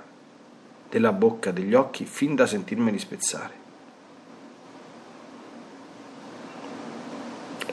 della 0.89 1.11
bocca, 1.11 1.51
degli 1.51 1.73
occhi, 1.73 2.05
fin 2.05 2.35
da 2.35 2.45
sentirmeli 2.45 2.99
spezzare. 2.99 3.60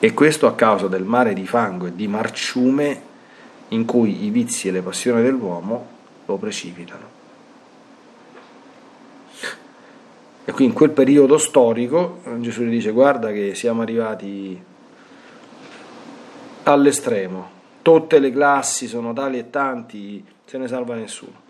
E 0.00 0.14
questo 0.14 0.46
a 0.46 0.54
causa 0.54 0.86
del 0.86 1.02
mare 1.02 1.34
di 1.34 1.46
fango 1.46 1.86
e 1.86 1.94
di 1.94 2.06
marciume 2.06 3.02
in 3.68 3.84
cui 3.84 4.24
i 4.24 4.30
vizi 4.30 4.68
e 4.68 4.70
le 4.70 4.80
passioni 4.80 5.22
dell'uomo 5.22 5.86
lo 6.24 6.36
precipitano. 6.36 7.16
E 10.44 10.52
qui 10.52 10.64
in 10.64 10.72
quel 10.72 10.90
periodo 10.90 11.36
storico 11.36 12.20
Gesù 12.38 12.62
gli 12.62 12.70
dice 12.70 12.92
guarda 12.92 13.32
che 13.32 13.54
siamo 13.54 13.82
arrivati 13.82 14.58
all'estremo. 16.62 17.56
Tutte 17.82 18.18
le 18.18 18.30
classi 18.30 18.86
sono 18.86 19.12
tali 19.12 19.38
e 19.38 19.50
tanti, 19.50 20.24
se 20.44 20.58
ne 20.58 20.68
salva 20.68 20.94
nessuno. 20.94 21.46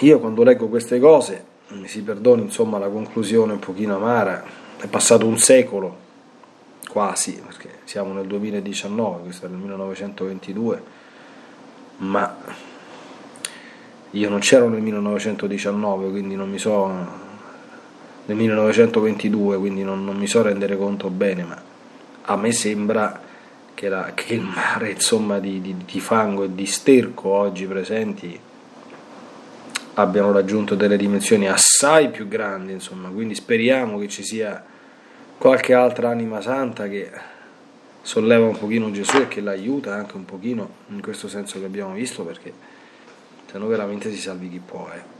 Io 0.00 0.18
quando 0.20 0.42
leggo 0.42 0.68
queste 0.68 0.98
cose, 1.00 1.44
mi 1.68 1.88
si 1.88 2.02
perdoni 2.02 2.42
insomma 2.42 2.78
la 2.78 2.88
conclusione 2.88 3.52
un 3.52 3.58
pochino 3.58 3.96
amara, 3.96 4.44
è 4.78 4.86
passato 4.86 5.26
un 5.26 5.38
secolo, 5.38 6.04
quasi, 6.88 7.40
perché 7.44 7.80
siamo 7.84 8.12
nel 8.12 8.26
2019, 8.26 9.22
questo 9.22 9.46
è 9.46 9.48
nel 9.48 9.58
1922, 9.58 10.82
ma 11.98 12.36
io 14.10 14.28
non 14.28 14.38
c'ero 14.38 14.68
nel 14.68 14.80
1919, 14.80 16.10
quindi 16.10 16.36
non 16.36 16.48
mi 16.48 16.58
so 16.58 16.86
nel 18.26 18.36
1922, 18.36 19.58
quindi 19.58 19.82
non, 19.82 20.04
non, 20.04 20.16
mi 20.16 20.26
so 20.26 20.42
rendere 20.42 20.76
conto 20.76 21.10
bene, 21.10 21.42
ma 21.42 21.62
a 22.22 22.36
me 22.36 22.52
sembra 22.52 23.20
che, 23.74 23.88
la, 23.88 24.12
che 24.14 24.34
il 24.34 24.42
mare 24.42 24.92
insomma, 24.92 25.38
di, 25.38 25.60
di, 25.60 25.76
di, 25.84 26.00
fango 26.00 26.44
e 26.44 26.54
di 26.54 26.66
sterco 26.66 27.28
oggi 27.28 27.66
presenti 27.66 28.40
abbiano 29.96 30.32
raggiunto 30.32 30.74
delle 30.74 30.96
dimensioni 30.96 31.48
assai 31.48 32.08
più 32.10 32.28
grandi, 32.28 32.72
insomma, 32.72 33.08
quindi 33.08 33.34
speriamo 33.34 33.98
che 33.98 34.08
ci 34.08 34.22
sia 34.22 34.64
qualche 35.36 35.74
altra 35.74 36.08
anima 36.08 36.40
santa 36.40 36.88
che 36.88 37.10
solleva 38.00 38.46
un 38.46 38.56
pochino 38.56 38.90
Gesù 38.90 39.16
e 39.18 39.28
che 39.28 39.40
l'aiuta 39.40 39.94
anche 39.94 40.16
un 40.16 40.24
pochino 40.24 40.68
in 40.88 41.02
questo 41.02 41.28
senso 41.28 41.58
che 41.58 41.66
abbiamo 41.66 41.92
visto 41.92 42.24
perché 42.24 42.52
se 43.50 43.58
no 43.58 43.66
veramente 43.66 44.10
si 44.10 44.18
salvi 44.18 44.48
chi 44.48 44.60
può. 44.64 44.88
Eh 44.94 45.16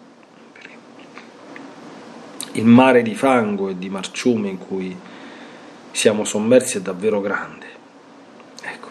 il 2.56 2.64
mare 2.64 3.02
di 3.02 3.14
fango 3.14 3.68
e 3.68 3.78
di 3.78 3.88
marciume 3.90 4.48
in 4.48 4.58
cui 4.58 4.96
siamo 5.90 6.24
sommersi 6.24 6.78
è 6.78 6.80
davvero 6.80 7.20
grande. 7.20 7.66
Ecco. 8.62 8.88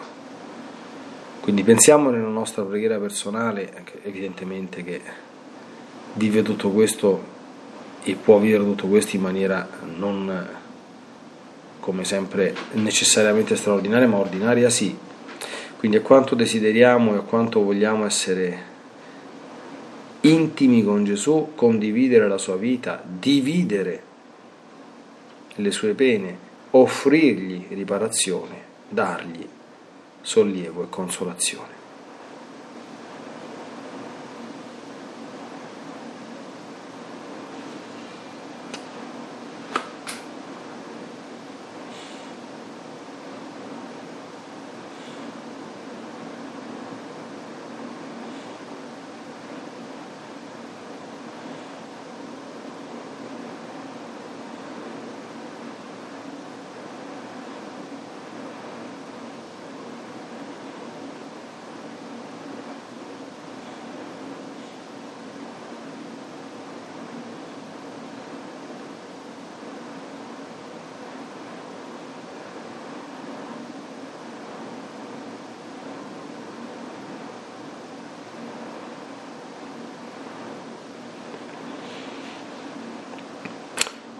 Quindi 1.40 1.62
pensiamo 1.62 2.10
nella 2.10 2.28
nostra 2.28 2.62
preghiera 2.62 2.98
personale, 2.98 3.84
evidentemente 4.02 4.84
che 4.84 5.00
vive 6.16 6.42
tutto 6.42 6.70
questo 6.70 7.34
e 8.02 8.14
può 8.14 8.38
vivere 8.38 8.64
tutto 8.64 8.86
questo 8.86 9.16
in 9.16 9.22
maniera 9.22 9.68
non 9.96 10.48
come 11.80 12.04
sempre 12.04 12.52
necessariamente 12.72 13.54
straordinaria, 13.54 14.08
ma 14.08 14.16
ordinaria 14.16 14.68
sì. 14.70 14.96
Quindi 15.78 15.98
a 15.98 16.00
quanto 16.00 16.34
desideriamo 16.34 17.14
e 17.14 17.18
a 17.18 17.20
quanto 17.20 17.62
vogliamo 17.62 18.04
essere 18.04 18.74
intimi 20.22 20.82
con 20.82 21.04
Gesù, 21.04 21.52
condividere 21.54 22.26
la 22.26 22.38
sua 22.38 22.56
vita, 22.56 23.00
dividere 23.06 24.02
le 25.54 25.70
sue 25.70 25.94
pene, 25.94 26.36
offrirgli 26.70 27.66
riparazione, 27.68 28.62
dargli 28.88 29.46
sollievo 30.20 30.82
e 30.82 30.86
consolazione. 30.88 31.75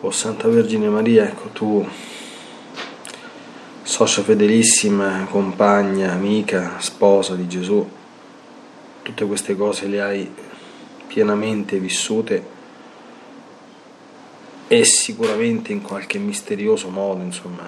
O 0.06 0.12
Santa 0.12 0.46
Vergine 0.46 0.88
Maria, 0.88 1.24
ecco 1.24 1.48
tu, 1.48 1.84
socia 3.82 4.22
fedelissima, 4.22 5.26
compagna, 5.28 6.12
amica, 6.12 6.78
sposa 6.78 7.34
di 7.34 7.48
Gesù, 7.48 7.84
tutte 9.02 9.26
queste 9.26 9.56
cose 9.56 9.88
le 9.88 10.00
hai 10.00 10.32
pienamente 11.08 11.80
vissute 11.80 12.46
e 14.68 14.84
sicuramente 14.84 15.72
in 15.72 15.82
qualche 15.82 16.18
misterioso 16.18 16.88
modo, 16.88 17.24
insomma, 17.24 17.64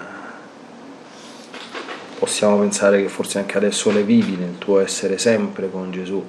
possiamo 2.19 2.57
pensare 2.59 3.01
che 3.01 3.09
forse 3.09 3.39
anche 3.39 3.57
adesso 3.57 3.91
le 3.91 4.03
vivi 4.05 4.37
nel 4.37 4.57
tuo 4.57 4.79
essere 4.79 5.17
sempre 5.17 5.69
con 5.69 5.91
Gesù, 5.91 6.23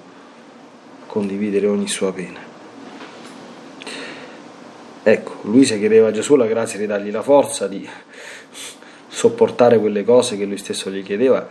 condividere 1.06 1.68
ogni 1.68 1.86
sua 1.86 2.12
pena. 2.12 2.49
Ecco, 5.02 5.38
Luisa 5.42 5.76
chiedeva 5.76 6.08
a 6.08 6.12
Gesù 6.12 6.36
la 6.36 6.46
grazia 6.46 6.78
di 6.78 6.86
dargli 6.86 7.10
la 7.10 7.22
forza 7.22 7.66
di 7.66 7.88
sopportare 9.08 9.78
quelle 9.78 10.04
cose 10.04 10.36
che 10.36 10.44
lui 10.44 10.58
stesso 10.58 10.90
gli 10.90 11.02
chiedeva. 11.02 11.48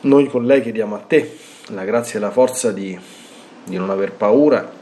Noi 0.00 0.28
con 0.28 0.44
lei 0.44 0.62
chiediamo 0.62 0.94
a 0.94 0.98
te 1.00 1.36
la 1.70 1.84
grazia 1.84 2.18
e 2.18 2.22
la 2.22 2.30
forza 2.30 2.70
di, 2.70 2.96
di 3.64 3.76
non 3.76 3.90
aver 3.90 4.12
paura 4.12 4.72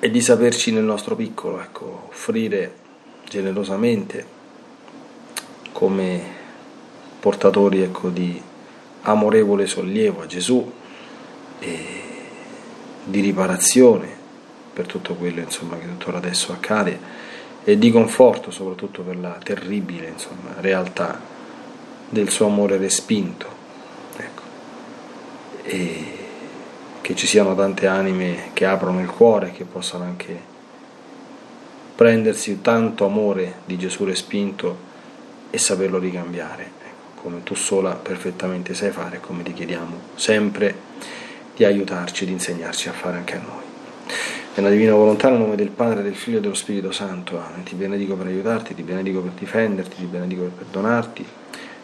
e 0.00 0.10
di 0.10 0.20
saperci 0.20 0.72
nel 0.72 0.82
nostro 0.82 1.14
piccolo, 1.14 1.60
ecco, 1.60 2.08
offrire 2.08 2.74
generosamente 3.28 4.26
come 5.70 6.20
portatori 7.20 7.82
ecco, 7.82 8.08
di 8.08 8.42
amorevole 9.02 9.66
sollievo 9.68 10.22
a 10.22 10.26
Gesù 10.26 10.72
e 11.60 12.01
di 13.04 13.20
riparazione 13.20 14.08
per 14.72 14.86
tutto 14.86 15.14
quello 15.14 15.40
insomma, 15.40 15.76
che 15.76 15.86
tuttora 15.86 16.18
adesso 16.18 16.52
accade 16.52 16.98
e 17.64 17.78
di 17.78 17.90
conforto 17.90 18.50
soprattutto 18.50 19.02
per 19.02 19.16
la 19.18 19.38
terribile 19.42 20.08
insomma, 20.08 20.54
realtà 20.60 21.20
del 22.08 22.30
suo 22.30 22.46
amore 22.46 22.76
respinto. 22.76 23.46
Ecco. 24.16 24.42
E 25.62 26.20
che 27.00 27.14
ci 27.16 27.26
siano 27.26 27.54
tante 27.54 27.86
anime 27.86 28.50
che 28.52 28.64
aprono 28.64 29.00
il 29.00 29.10
cuore, 29.10 29.50
che 29.50 29.64
possano 29.64 30.04
anche 30.04 30.50
prendersi 31.94 32.60
tanto 32.62 33.04
amore 33.04 33.60
di 33.64 33.76
Gesù 33.76 34.04
respinto 34.04 34.90
e 35.50 35.58
saperlo 35.58 35.98
ricambiare, 35.98 36.62
ecco, 36.62 37.22
come 37.22 37.42
tu 37.42 37.54
sola 37.54 37.94
perfettamente 37.94 38.72
sai 38.72 38.90
fare, 38.90 39.20
come 39.20 39.42
ti 39.42 39.52
chiediamo 39.52 40.00
sempre 40.14 40.74
di 41.54 41.64
aiutarci, 41.64 42.24
di 42.24 42.32
insegnarci 42.32 42.88
a 42.88 42.92
fare 42.92 43.16
anche 43.16 43.36
a 43.36 43.40
noi. 43.40 43.62
Nella 44.54 44.70
divina 44.70 44.94
volontà, 44.94 45.30
nel 45.30 45.38
nome 45.38 45.56
del 45.56 45.70
Padre, 45.70 46.02
del 46.02 46.14
Figlio 46.14 46.38
e 46.38 46.40
dello 46.40 46.54
Spirito 46.54 46.92
Santo, 46.92 47.38
Amen. 47.38 47.62
Ti 47.62 47.74
benedico 47.74 48.14
per 48.16 48.26
aiutarti, 48.26 48.74
ti 48.74 48.82
benedico 48.82 49.20
per 49.20 49.32
difenderti, 49.32 49.96
ti 49.96 50.04
benedico 50.04 50.42
per 50.42 50.52
perdonarti, 50.52 51.26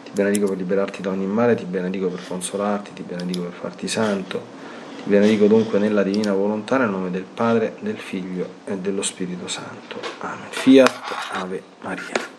ti 0.03 0.11
benedico 0.11 0.47
per 0.47 0.57
liberarti 0.57 1.01
da 1.01 1.09
ogni 1.09 1.25
male, 1.25 1.55
ti 1.55 1.65
benedico 1.65 2.07
per 2.07 2.21
consolarti, 2.27 2.93
ti 2.93 3.03
benedico 3.03 3.43
per 3.43 3.53
farti 3.53 3.87
santo 3.87 4.57
ti 5.03 5.09
benedico 5.09 5.47
dunque 5.47 5.79
nella 5.79 6.03
divina 6.03 6.33
volontà, 6.33 6.77
nel 6.77 6.89
nome 6.89 7.09
del 7.09 7.23
Padre, 7.23 7.75
del 7.79 7.97
Figlio 7.97 8.47
e 8.65 8.77
dello 8.77 9.01
Spirito 9.01 9.47
Santo. 9.47 9.99
Amen. 10.19 10.47
Fiat 10.49 10.91
Ave 11.31 11.63
Maria. 11.81 12.38